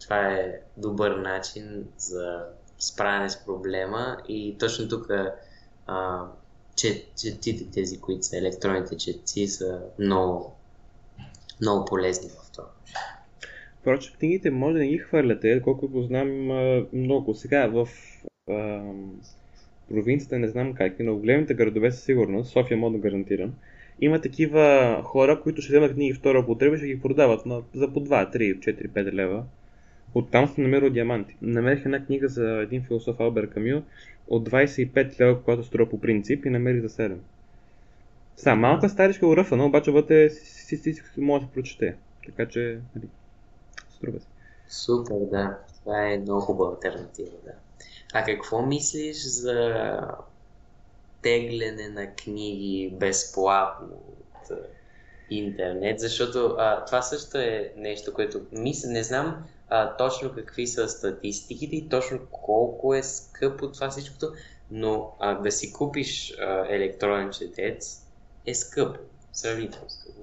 това 0.00 0.28
е 0.28 0.60
добър 0.76 1.16
начин 1.16 1.88
за 1.96 2.44
справяне 2.78 3.30
с 3.30 3.44
проблема 3.44 4.16
и 4.28 4.58
точно 4.58 4.88
тук 4.88 5.06
четите 6.76 7.70
тези, 7.72 8.00
които 8.00 8.22
са 8.22 8.38
електронните 8.38 8.96
четци, 8.96 9.46
са 9.46 9.82
много, 9.98 10.52
много 11.60 11.84
полезни 11.84 12.28
в 12.28 12.52
това. 12.52 12.70
Впрочем, 13.80 14.14
книгите 14.18 14.50
може 14.50 14.72
да 14.72 14.78
не 14.78 14.88
ги 14.88 14.98
хвърляте, 14.98 15.62
колкото 15.62 16.02
знам 16.02 16.28
много. 16.92 17.34
Сега 17.34 17.66
в 17.66 17.88
а, 18.50 18.82
провинцията 19.88 20.38
не 20.38 20.48
знам 20.48 20.74
как, 20.74 20.96
но 21.00 21.14
в 21.14 21.20
големите 21.20 21.54
градове 21.54 21.92
със 21.92 22.04
сигурност, 22.04 22.52
София 22.52 22.76
модно 22.76 22.98
гарантирам, 22.98 23.54
има 24.00 24.20
такива 24.20 25.00
хора, 25.04 25.40
които 25.40 25.62
ще 25.62 25.72
вземат 25.72 25.94
книги 25.94 26.12
втора 26.12 26.40
употреба 26.40 26.74
и 26.74 26.78
ще 26.78 26.86
ги 26.86 27.00
продават 27.00 27.46
на, 27.46 27.62
за 27.74 27.92
по 27.92 28.00
2, 28.00 28.36
3, 28.36 28.58
4, 28.58 28.88
5 28.88 29.12
лева. 29.12 29.44
Оттам 30.14 30.48
съм 30.48 30.64
намерил 30.64 30.90
диаманти. 30.90 31.36
Намерих 31.42 31.84
една 31.84 32.04
книга 32.04 32.28
за 32.28 32.48
един 32.48 32.84
философ 32.84 33.20
Албер 33.20 33.50
Камил 33.50 33.82
от 34.28 34.50
25 34.50 35.20
лева, 35.20 35.42
която 35.42 35.64
струва 35.64 35.90
по 35.90 36.00
принцип 36.00 36.44
и 36.46 36.50
намерих 36.50 36.82
за 36.82 36.88
7. 36.88 37.16
Сега, 38.36 38.54
малка 38.54 38.88
старичка 38.88 39.26
уръфана, 39.26 39.66
обаче 39.66 39.90
вътре 39.90 40.30
си, 40.30 40.76
си, 40.76 40.92
си 40.94 41.20
може 41.20 41.44
да 41.44 41.48
се 41.48 41.54
прочете. 41.54 41.96
Така 42.26 42.48
че, 42.48 42.78
нали, 42.96 43.08
Струва 43.90 44.20
се. 44.20 44.26
Супер, 44.68 45.14
да. 45.30 45.58
Това 45.80 46.06
е 46.08 46.18
много 46.18 46.40
хубава 46.40 46.70
альтернатива, 46.70 47.30
да. 47.44 47.52
А 48.12 48.24
какво 48.24 48.66
мислиш 48.66 49.16
за 49.16 50.00
тегляне 51.22 51.88
на 51.88 52.14
книги 52.14 52.94
безплатно 53.00 54.02
от 54.34 54.58
интернет? 55.30 56.00
Защото 56.00 56.54
а, 56.58 56.84
това 56.84 57.02
също 57.02 57.38
е 57.38 57.72
нещо, 57.76 58.14
което 58.14 58.40
мисля, 58.52 58.88
не 58.88 59.02
знам 59.02 59.44
а, 59.68 59.96
точно 59.96 60.32
какви 60.34 60.66
са 60.66 60.88
статистиките 60.88 61.76
и 61.76 61.88
точно 61.88 62.18
колко 62.30 62.94
е 62.94 63.02
скъпо 63.02 63.72
това 63.72 63.90
всичкото, 63.90 64.32
но 64.70 65.12
а, 65.20 65.34
да 65.34 65.52
си 65.52 65.72
купиш 65.72 66.34
а, 66.38 66.66
електронен 66.68 67.30
четец 67.30 68.06
е 68.46 68.54
скъпо, 68.54 68.98
сравнително 69.32 69.90
скъпо. 69.90 70.20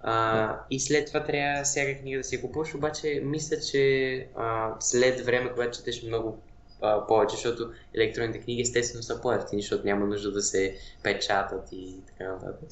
А, 0.00 0.60
и 0.70 0.80
след 0.80 1.06
това 1.06 1.24
трябва 1.24 1.64
всяка 1.64 2.00
книга 2.00 2.18
да 2.18 2.24
си 2.24 2.40
купуваш, 2.40 2.74
обаче 2.74 3.20
мисля, 3.24 3.56
че 3.60 4.26
а, 4.36 4.74
след 4.80 5.20
време, 5.20 5.52
когато 5.52 5.78
четеш 5.78 6.02
много 6.02 6.38
а, 6.82 7.06
повече, 7.06 7.36
защото 7.36 7.72
електронните 7.94 8.40
книги 8.40 8.62
естествено 8.62 9.02
са 9.02 9.20
по-ефтини, 9.20 9.62
защото 9.62 9.86
няма 9.86 10.06
нужда 10.06 10.32
да 10.32 10.42
се 10.42 10.76
печатат 11.02 11.68
и 11.72 11.96
така 12.06 12.32
нататък. 12.32 12.68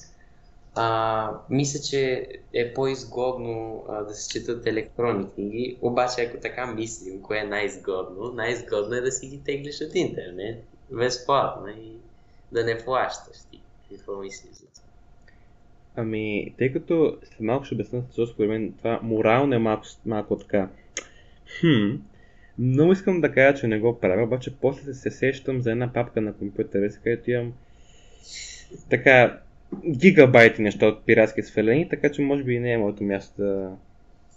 А, 0.78 1.30
мисля, 1.50 1.80
че 1.80 2.26
е 2.52 2.74
по-изгодно 2.74 3.84
а, 3.88 4.02
да 4.02 4.14
се 4.14 4.28
четат 4.28 4.66
електронни 4.66 5.30
книги, 5.34 5.78
обаче 5.80 6.22
ако 6.22 6.40
така 6.40 6.66
мислим, 6.66 7.22
кое 7.22 7.38
е 7.38 7.44
най-изгодно, 7.44 8.32
най-изгодно 8.34 8.94
е 8.94 9.00
да 9.00 9.12
си 9.12 9.28
ги 9.28 9.42
теглиш 9.44 9.80
от 9.80 9.94
интернет, 9.94 10.64
безплатно 10.90 11.68
и 11.68 11.92
да 12.52 12.64
не 12.64 12.78
плащаш 12.84 13.36
ти. 13.50 13.60
Какво 13.90 14.16
мислиш 14.16 14.52
за 14.52 14.66
това? 14.66 14.86
Ами, 15.96 16.54
тъй 16.58 16.72
като 16.72 17.18
след 17.24 17.40
малко 17.40 17.64
ще 17.64 17.74
обясня, 17.74 18.02
защото 18.08 18.32
според 18.32 18.48
мен 18.48 18.72
това 18.78 19.00
морално 19.02 19.54
е 19.54 19.58
малко, 19.58 19.86
малко 20.06 20.38
така. 20.38 20.68
Хм, 21.60 21.96
много 22.58 22.92
искам 22.92 23.20
да 23.20 23.32
кажа, 23.32 23.60
че 23.60 23.66
не 23.66 23.78
го 23.78 24.00
правя, 24.00 24.22
обаче 24.22 24.54
после 24.60 24.94
се 24.94 25.10
сещам 25.10 25.62
за 25.62 25.70
една 25.70 25.92
папка 25.92 26.20
на 26.20 26.32
компютъра, 26.32 26.90
с 26.90 26.98
където 26.98 27.30
имам 27.30 27.52
така 28.90 29.40
гигабайти 29.90 30.62
неща 30.62 30.86
от 30.86 31.06
пиратски 31.06 31.42
свалени, 31.42 31.88
така 31.88 32.12
че 32.12 32.22
може 32.22 32.44
би 32.44 32.58
не 32.58 32.72
е 32.72 32.78
моето 32.78 33.04
място 33.04 33.42
да, 33.42 33.70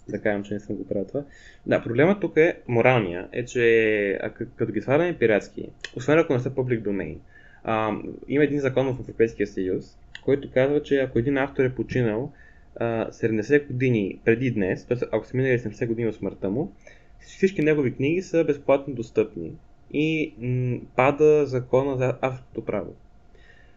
да 0.08 0.20
кажем, 0.20 0.42
че 0.42 0.54
не 0.54 0.60
съм 0.60 0.76
го 0.76 0.88
правил 0.88 1.04
това. 1.04 1.22
Да, 1.66 1.82
проблемът 1.82 2.20
тук 2.20 2.36
е, 2.36 2.56
моралния, 2.68 3.28
е, 3.32 3.44
че 3.44 4.18
а, 4.22 4.30
като 4.30 4.72
ги 4.72 4.80
сваляме 4.80 5.18
пиратски, 5.18 5.68
освен 5.96 6.18
ако 6.18 6.32
не 6.32 6.40
са 6.40 6.54
публик 6.54 6.84
domain, 6.84 7.16
а, 7.64 7.92
има 8.28 8.44
един 8.44 8.60
закон 8.60 8.86
в 8.86 9.00
Европейския 9.00 9.46
съюз, 9.46 9.98
който 10.24 10.50
казва, 10.54 10.82
че 10.82 10.96
ако 10.96 11.18
един 11.18 11.38
автор 11.38 11.64
е 11.64 11.74
починал 11.74 12.32
а, 12.76 13.10
70 13.10 13.66
години 13.66 14.20
преди 14.24 14.50
днес, 14.50 14.86
т.е. 14.86 14.98
ако 15.12 15.26
са 15.26 15.36
минали 15.36 15.58
70 15.58 15.86
години 15.86 16.08
от 16.08 16.14
смъртта 16.14 16.50
му, 16.50 16.72
всички 17.20 17.62
негови 17.62 17.94
книги 17.94 18.22
са 18.22 18.44
безплатно 18.44 18.94
достъпни 18.94 19.52
и 19.92 20.34
м- 20.38 20.80
пада 20.96 21.46
закона 21.46 21.96
за 21.96 22.14
авторското 22.20 22.64
право. 22.64 22.94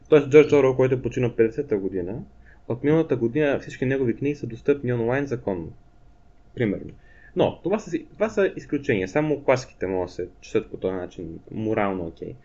Тоест 0.09 0.29
Джордж 0.29 0.53
Орел, 0.53 0.75
който 0.75 0.95
е 0.95 1.01
починал 1.01 1.31
50-та 1.31 1.77
година, 1.77 2.23
от 2.67 2.83
миналата 2.83 3.15
година 3.15 3.59
всички 3.59 3.85
негови 3.85 4.15
книги 4.15 4.35
са 4.35 4.47
достъпни 4.47 4.93
онлайн 4.93 5.25
законно. 5.25 5.73
Примерно. 6.55 6.91
Но 7.35 7.61
това 7.63 7.79
са, 7.79 7.97
това 8.13 8.29
са 8.29 8.53
изключения. 8.55 9.07
Само 9.07 9.43
класиките 9.43 9.87
могат 9.87 10.07
да 10.07 10.13
се 10.13 10.27
четат 10.41 10.71
по 10.71 10.77
този 10.77 10.95
начин. 10.95 11.39
Морално 11.51 12.05
окей. 12.07 12.27
Okay. 12.27 12.35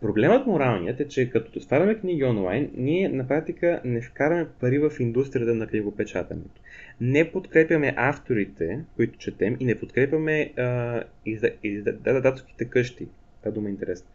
Проблемът 0.00 0.46
моралният 0.46 1.00
е, 1.00 1.08
че 1.08 1.30
като 1.30 1.52
доставяме 1.52 1.98
книги 1.98 2.24
онлайн, 2.24 2.70
ние 2.76 3.08
на 3.08 3.28
практика 3.28 3.80
не 3.84 4.00
вкараме 4.00 4.46
пари 4.60 4.78
в 4.78 4.92
индустрията 5.00 5.54
на 5.54 5.66
книгопечатането. 5.66 6.60
Не 7.00 7.32
подкрепяме 7.32 7.94
авторите, 7.96 8.80
които 8.96 9.18
четем 9.18 9.56
и 9.60 9.64
не 9.64 9.78
подкрепяме 9.78 10.52
издателските 11.64 12.64
къщи. 12.64 13.08
Това 13.40 13.52
дума 13.52 13.68
е 13.68 13.70
интересна. 13.70 14.06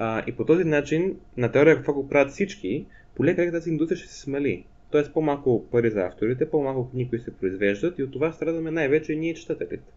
А, 0.00 0.22
и 0.26 0.36
по 0.36 0.44
този 0.44 0.64
начин, 0.64 1.20
на 1.36 1.52
теория 1.52 1.76
какво 1.76 1.92
го 1.92 2.08
правят 2.08 2.32
всички, 2.32 2.86
полека 3.14 3.52
тази 3.52 3.70
индустрия 3.70 3.98
ще 3.98 4.08
се 4.08 4.20
смали. 4.20 4.64
Тоест 4.90 5.12
по-малко 5.12 5.64
пари 5.70 5.90
за 5.90 6.00
авторите, 6.00 6.50
по-малко 6.50 6.90
книги, 6.90 7.10
които 7.10 7.24
се 7.24 7.36
произвеждат 7.36 7.98
и 7.98 8.02
от 8.02 8.12
това 8.12 8.32
страдаме 8.32 8.70
най-вече 8.70 9.14
ние 9.14 9.34
читателите. 9.34 9.92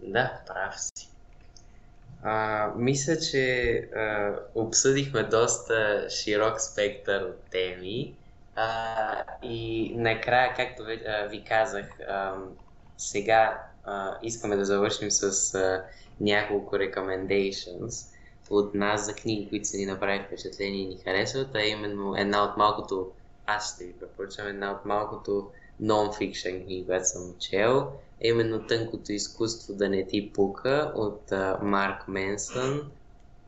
Да, 0.00 0.40
прав 0.46 0.80
си. 0.80 1.08
А, 2.22 2.72
мисля, 2.76 3.18
че 3.18 3.72
а, 3.96 4.34
обсъдихме 4.54 5.22
доста 5.22 6.06
широк 6.10 6.60
спектър 6.60 7.22
от 7.22 7.40
теми 7.50 8.14
а, 8.54 9.24
и 9.42 9.92
накрая, 9.96 10.54
както 10.56 10.84
ви, 10.84 11.02
а, 11.06 11.26
ви 11.26 11.44
казах, 11.44 12.00
а, 12.08 12.34
сега 12.96 13.62
а, 13.84 14.18
искаме 14.22 14.56
да 14.56 14.64
завършим 14.64 15.10
с 15.10 15.54
а, 15.54 15.84
няколко 16.20 16.76
recommendations 16.76 18.17
от 18.50 18.74
нас 18.74 19.06
за 19.06 19.14
книги, 19.14 19.48
които 19.48 19.68
са 19.68 19.76
ни 19.76 19.86
направили 19.86 20.24
впечатление 20.26 20.80
и 20.80 20.86
ни 20.86 20.96
харесват, 21.04 21.54
а 21.54 21.62
именно 21.62 22.16
една 22.16 22.44
от 22.44 22.56
малкото, 22.56 23.10
аз 23.46 23.74
ще 23.74 23.84
ви 23.84 23.92
препоръчам, 23.92 24.46
една 24.46 24.72
от 24.72 24.84
малкото 24.84 25.50
нон-фикшен 25.82 26.64
книги, 26.64 26.84
която 26.86 27.08
съм 27.08 27.34
чел, 27.38 27.92
е 28.20 28.28
именно 28.28 28.66
Тънкото 28.66 29.12
изкуство 29.12 29.74
да 29.74 29.88
не 29.88 30.06
ти 30.06 30.32
пука 30.32 30.92
от 30.96 31.32
Марк 31.62 32.08
Менсън. 32.08 32.90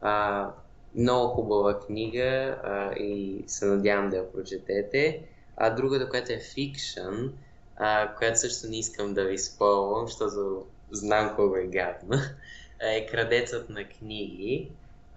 А, 0.01 0.47
много 0.95 1.35
хубава 1.35 1.81
книга 1.81 2.59
а, 2.65 2.93
и 2.93 3.45
се 3.47 3.67
надявам 3.67 4.11
да 4.11 4.17
я 4.17 4.33
прочетете. 4.33 5.23
А 5.57 5.71
другата, 5.71 6.09
която 6.09 6.33
е 6.33 6.39
фикшън, 6.39 7.33
а, 7.77 8.15
която 8.15 8.41
също 8.41 8.69
не 8.69 8.79
искам 8.79 9.15
да 9.15 9.25
ви 9.25 9.39
спълвам, 9.39 10.07
защото 10.07 10.65
знам 10.91 11.33
колко 11.37 11.57
е 11.57 11.67
гадна, 11.67 12.21
е 12.81 13.07
Крадецът 13.07 13.71
на 13.71 13.85
книги 13.89 14.71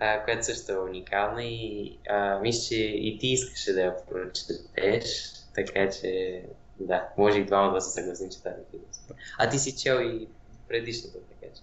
а, 0.04 0.24
която 0.24 0.46
също 0.46 0.72
е 0.72 0.78
уникална 0.78 1.44
и 1.44 1.98
а, 2.10 2.40
мисля, 2.40 2.68
че 2.68 2.76
и 2.76 3.18
ти 3.20 3.28
искаше 3.28 3.74
да 3.74 3.82
я 3.82 3.96
прочетеш, 4.10 5.34
така 5.56 5.90
че 5.90 6.42
да, 6.80 7.08
може 7.18 7.40
и 7.40 7.46
двама 7.46 7.74
да 7.74 7.82
се 7.82 7.92
съгласим, 7.92 8.30
че 8.30 8.44
тази 8.44 8.66
книга 8.70 8.86
е 9.10 9.14
А 9.40 9.50
ти 9.50 9.60
си 9.60 9.78
чел 9.78 10.00
и 10.02 10.28
предишната, 10.68 11.18
така 11.20 11.54
че. 11.56 11.62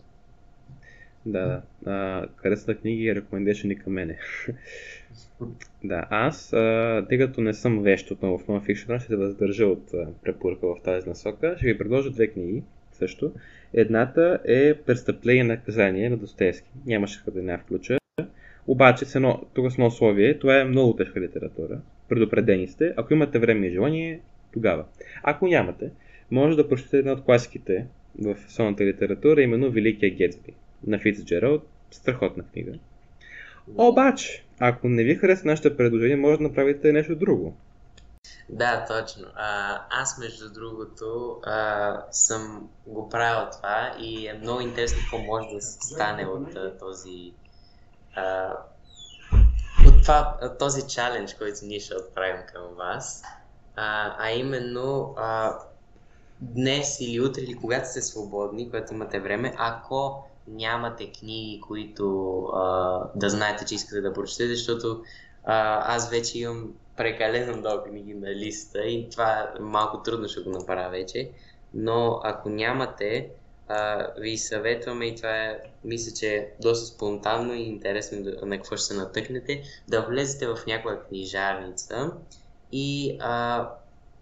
Да, 1.26 1.62
да. 1.82 2.26
Харесна 2.36 2.74
книги 2.74 3.04
и 3.04 3.14
рекомендешени 3.14 3.78
към 3.78 3.92
мене. 3.92 4.18
да, 5.84 6.06
аз, 6.10 6.52
а, 6.52 7.06
тъй 7.08 7.18
като 7.18 7.40
не 7.40 7.54
съм 7.54 7.82
вещ 7.82 8.10
отново 8.10 8.38
в 8.38 8.46
нон-фикшн, 8.46 8.98
ще 8.98 9.06
се 9.06 9.16
въздържа 9.16 9.66
от 9.66 9.94
а, 9.94 10.08
препоръка 10.22 10.66
в 10.66 10.82
тази 10.84 11.08
насока. 11.08 11.54
Ще 11.56 11.66
ви 11.66 11.78
предложа 11.78 12.10
две 12.10 12.28
книги 12.28 12.62
също. 12.92 13.32
Едната 13.74 14.38
е 14.44 14.74
Престъпление 14.74 15.44
на 15.44 15.54
наказание 15.54 16.10
на 16.10 16.16
Достоевски. 16.16 16.70
Нямаше 16.86 17.24
къде 17.24 17.42
не 17.42 17.52
я 17.52 17.58
включа. 17.58 17.99
Обаче, 18.66 19.04
с 19.04 19.14
едно, 19.14 19.42
тук 19.54 19.70
с 19.70 19.74
едно 19.74 19.86
условие, 19.86 20.38
това 20.38 20.60
е 20.60 20.64
много 20.64 20.96
тежка 20.96 21.20
литература. 21.20 21.80
Предупредени 22.08 22.68
сте. 22.68 22.94
Ако 22.96 23.12
имате 23.12 23.38
време 23.38 23.66
и 23.66 23.70
желание, 23.70 24.20
тогава. 24.52 24.84
Ако 25.22 25.46
нямате, 25.46 25.90
може 26.30 26.56
да 26.56 26.68
прочетете 26.68 26.98
една 26.98 27.12
от 27.12 27.24
класиките 27.24 27.86
в 28.18 28.36
сонната 28.48 28.84
литература, 28.84 29.42
именно 29.42 29.70
Великия 29.70 30.14
Гетсби 30.14 30.52
на 30.86 30.98
Фицджералд. 30.98 31.66
Страхотна 31.90 32.44
книга. 32.52 32.72
Обаче, 33.76 34.44
ако 34.58 34.88
не 34.88 35.04
ви 35.04 35.14
хареса 35.14 35.46
нашето 35.46 35.76
предложение, 35.76 36.16
може 36.16 36.38
да 36.38 36.42
направите 36.42 36.92
нещо 36.92 37.16
друго. 37.16 37.56
Да, 38.48 38.84
точно. 38.88 39.26
А, 39.34 39.80
аз, 39.90 40.18
между 40.18 40.52
другото, 40.52 41.36
а, 41.44 42.02
съм 42.10 42.68
го 42.86 43.08
правил 43.08 43.48
това 43.52 43.96
и 44.00 44.26
е 44.26 44.34
много 44.34 44.60
интересно 44.60 44.98
какво 45.00 45.18
може 45.18 45.48
да 45.54 45.60
стане 45.60 46.26
от 46.26 46.56
а, 46.56 46.78
този 46.78 47.32
а, 48.14 48.52
от 49.86 50.02
това, 50.02 50.38
този 50.58 50.88
чалендж, 50.88 51.34
който 51.34 51.58
ние 51.62 51.80
ще 51.80 51.96
отправим 51.96 52.42
към 52.52 52.62
вас, 52.76 53.22
а, 53.76 54.16
а 54.18 54.30
именно 54.30 55.14
а, 55.16 55.58
днес 56.40 57.00
или 57.00 57.20
утре 57.20 57.42
или 57.42 57.54
когато 57.54 57.88
сте 57.88 58.02
свободни, 58.02 58.66
когато 58.66 58.94
имате 58.94 59.20
време, 59.20 59.54
ако 59.58 60.24
нямате 60.48 61.12
книги, 61.12 61.60
които 61.68 62.42
а, 62.44 63.00
да 63.14 63.30
знаете, 63.30 63.64
че 63.64 63.74
искате 63.74 64.00
да 64.00 64.12
прочетете, 64.12 64.54
защото 64.54 65.02
а, 65.44 65.94
аз 65.94 66.10
вече 66.10 66.38
имам 66.38 66.74
прекалено 66.96 67.56
много 67.56 67.84
книги 67.84 68.14
на 68.14 68.34
листа 68.34 68.86
и 68.86 69.08
това 69.10 69.54
малко 69.60 70.02
трудно 70.02 70.28
ще 70.28 70.40
го 70.40 70.50
направя 70.50 70.90
вече, 70.90 71.30
но 71.74 72.20
ако 72.24 72.48
нямате, 72.48 73.30
а, 73.70 74.06
ви 74.18 74.38
съветваме 74.38 75.06
и 75.06 75.16
това 75.16 75.36
е, 75.36 75.58
мисля, 75.84 76.12
че 76.14 76.34
е 76.34 76.48
доста 76.60 76.86
спонтанно 76.86 77.54
и 77.54 77.62
интересно 77.62 78.18
на 78.42 78.56
какво 78.56 78.76
ще 78.76 78.86
се 78.86 78.94
натъкнете, 78.94 79.62
да 79.88 80.02
влезете 80.02 80.46
в 80.46 80.58
някоя 80.66 81.02
книжарница 81.02 82.12
и 82.72 83.16
а, 83.20 83.68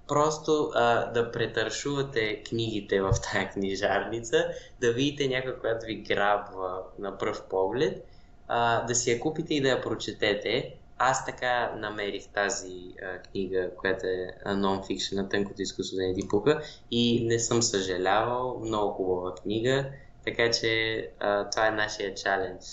просто 0.08 0.70
а, 0.74 1.12
да 1.12 1.32
претършувате 1.32 2.42
книгите 2.42 3.00
в 3.00 3.14
тази 3.32 3.46
книжарница, 3.46 4.48
да 4.80 4.92
видите 4.92 5.28
някой, 5.28 5.58
която 5.58 5.86
ви 5.86 5.94
грабва 5.94 6.82
на 6.98 7.18
пръв 7.18 7.42
поглед, 7.50 8.06
а, 8.48 8.86
да 8.86 8.94
си 8.94 9.10
я 9.10 9.20
купите 9.20 9.54
и 9.54 9.60
да 9.60 9.68
я 9.68 9.80
прочетете 9.80 10.74
аз 10.98 11.26
така 11.26 11.72
намерих 11.76 12.28
тази 12.28 12.94
а, 13.02 13.22
книга, 13.22 13.70
която 13.76 14.06
е 14.06 14.34
нон-фикшн 14.46 15.16
на 15.16 15.28
тънкото 15.28 15.62
изкуство 15.62 15.96
да 15.96 16.02
не 16.02 16.14
и 16.90 17.26
не 17.26 17.38
съм 17.38 17.62
съжалявал, 17.62 18.60
много 18.64 18.92
хубава 18.92 19.34
книга, 19.34 19.90
така 20.24 20.50
че 20.50 21.02
а, 21.20 21.50
това 21.50 21.66
е 21.66 21.70
нашия 21.70 22.14
чалендж 22.14 22.64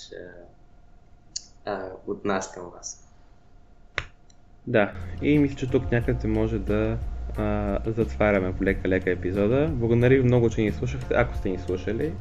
а, 1.66 1.72
а, 1.72 1.92
от 2.08 2.26
нас 2.26 2.52
към 2.52 2.70
вас. 2.70 3.02
Да, 4.68 4.94
и 5.22 5.38
мисля, 5.38 5.56
че 5.56 5.70
тук 5.70 5.92
някъде 5.92 6.28
може 6.28 6.60
да 6.60 6.98
а, 7.38 7.80
затваряме 7.86 8.54
лека-лека 8.62 9.12
епизода. 9.12 9.68
Благодаря 9.72 10.16
ви 10.16 10.24
много, 10.24 10.50
че 10.50 10.62
ни 10.62 10.72
слушахте, 10.72 11.14
ако 11.18 11.38
сте 11.38 11.50
ни 11.50 11.60
слушали. 11.60 12.14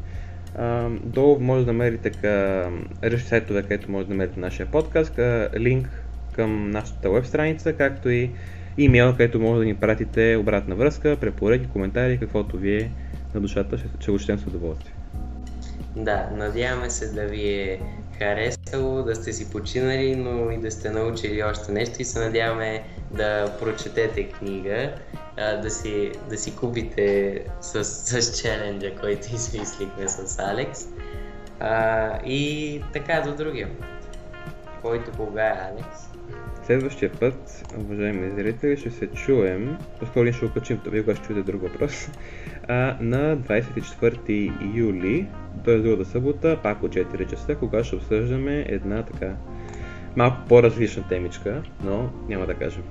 Долу 1.05 1.41
може 1.41 1.65
да 1.65 1.73
намерите 1.73 2.13
различни 3.03 3.29
сайтове, 3.29 3.63
където 3.63 3.91
може 3.91 4.07
да 4.07 4.11
намерите 4.11 4.41
нашия 4.41 4.67
подкаст, 4.67 5.15
ка, 5.15 5.51
линк 5.59 5.89
към 6.33 6.71
нашата 6.71 7.11
веб 7.11 7.27
страница, 7.27 7.73
както 7.73 8.11
и 8.11 8.31
имейл, 8.79 9.13
където 9.13 9.41
може 9.41 9.59
да 9.59 9.65
ни 9.65 9.75
пратите 9.75 10.37
обратна 10.37 10.75
връзка, 10.75 11.17
препоръки, 11.21 11.69
коментари, 11.69 12.19
каквото 12.19 12.57
ви 12.57 12.77
е 12.77 12.91
на 13.35 13.41
душата, 13.41 13.79
ще, 14.01 14.11
го 14.11 14.19
с 14.19 14.47
удоволствие. 14.47 14.93
Да, 15.97 16.31
надяваме 16.37 16.91
се 16.91 17.13
да 17.13 17.27
ви 17.27 17.49
е 17.49 17.81
харесало, 18.19 19.03
да 19.03 19.15
сте 19.15 19.33
си 19.33 19.51
починали, 19.51 20.17
но 20.17 20.51
и 20.51 20.59
да 20.59 20.71
сте 20.71 20.91
научили 20.91 21.43
още 21.43 21.73
нещо 21.73 22.03
и 22.03 22.05
се 22.05 22.21
надяваме 22.21 22.85
да 23.11 23.57
прочетете 23.61 24.29
книга, 24.29 24.95
да 25.63 25.71
си, 25.71 26.13
да 26.29 26.39
си 26.39 26.57
купите 26.57 27.39
с, 27.61 27.85
с 27.85 28.41
челенджа, 28.43 28.95
който 28.97 29.35
измислихме 29.35 30.09
с 30.09 30.39
Алекс. 30.39 30.87
А, 31.61 32.19
и 32.25 32.83
така 32.93 33.21
до 33.21 33.35
другия. 33.35 33.71
Който 34.83 35.11
кога 35.17 35.47
е 35.47 35.71
Алекс? 35.73 36.14
Следващия 36.67 37.13
път, 37.13 37.65
уважаеми 37.79 38.31
зрители, 38.31 38.77
ще 38.77 38.91
се 38.91 39.07
чуем, 39.07 39.77
по-скоро 40.01 40.33
ще 40.33 40.45
окачим, 40.45 40.81
вие 40.87 41.03
кога 41.03 41.17
ще 41.17 41.27
чуете 41.27 41.43
друг 41.43 41.63
въпрос, 41.63 42.09
а, 42.69 42.97
на 43.01 43.39
24 43.39 44.77
юли, 44.77 45.27
т.е. 45.65 45.79
другата 45.79 46.05
събота, 46.05 46.59
пак 46.63 46.83
от 46.83 46.93
4 46.93 47.31
часа, 47.31 47.55
кога 47.55 47.85
ще 47.85 47.97
обсъждаме 47.97 48.67
една 48.69 49.03
така 49.03 49.37
малко 50.17 50.37
по-различна 50.49 51.09
темичка, 51.09 51.63
но 51.85 52.11
няма 52.29 52.47
да 52.47 52.55
кажем. 52.55 52.83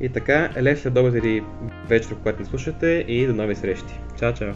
И 0.00 0.08
така, 0.08 0.50
лесно 0.60 0.90
добър 0.90 1.12
или 1.12 1.44
вечер, 1.88 2.14
когато 2.14 2.40
ни 2.40 2.46
слушате 2.46 3.04
и 3.08 3.26
до 3.26 3.34
нови 3.34 3.54
срещи. 3.54 4.00
Чао, 4.18 4.32
чао! 4.34 4.52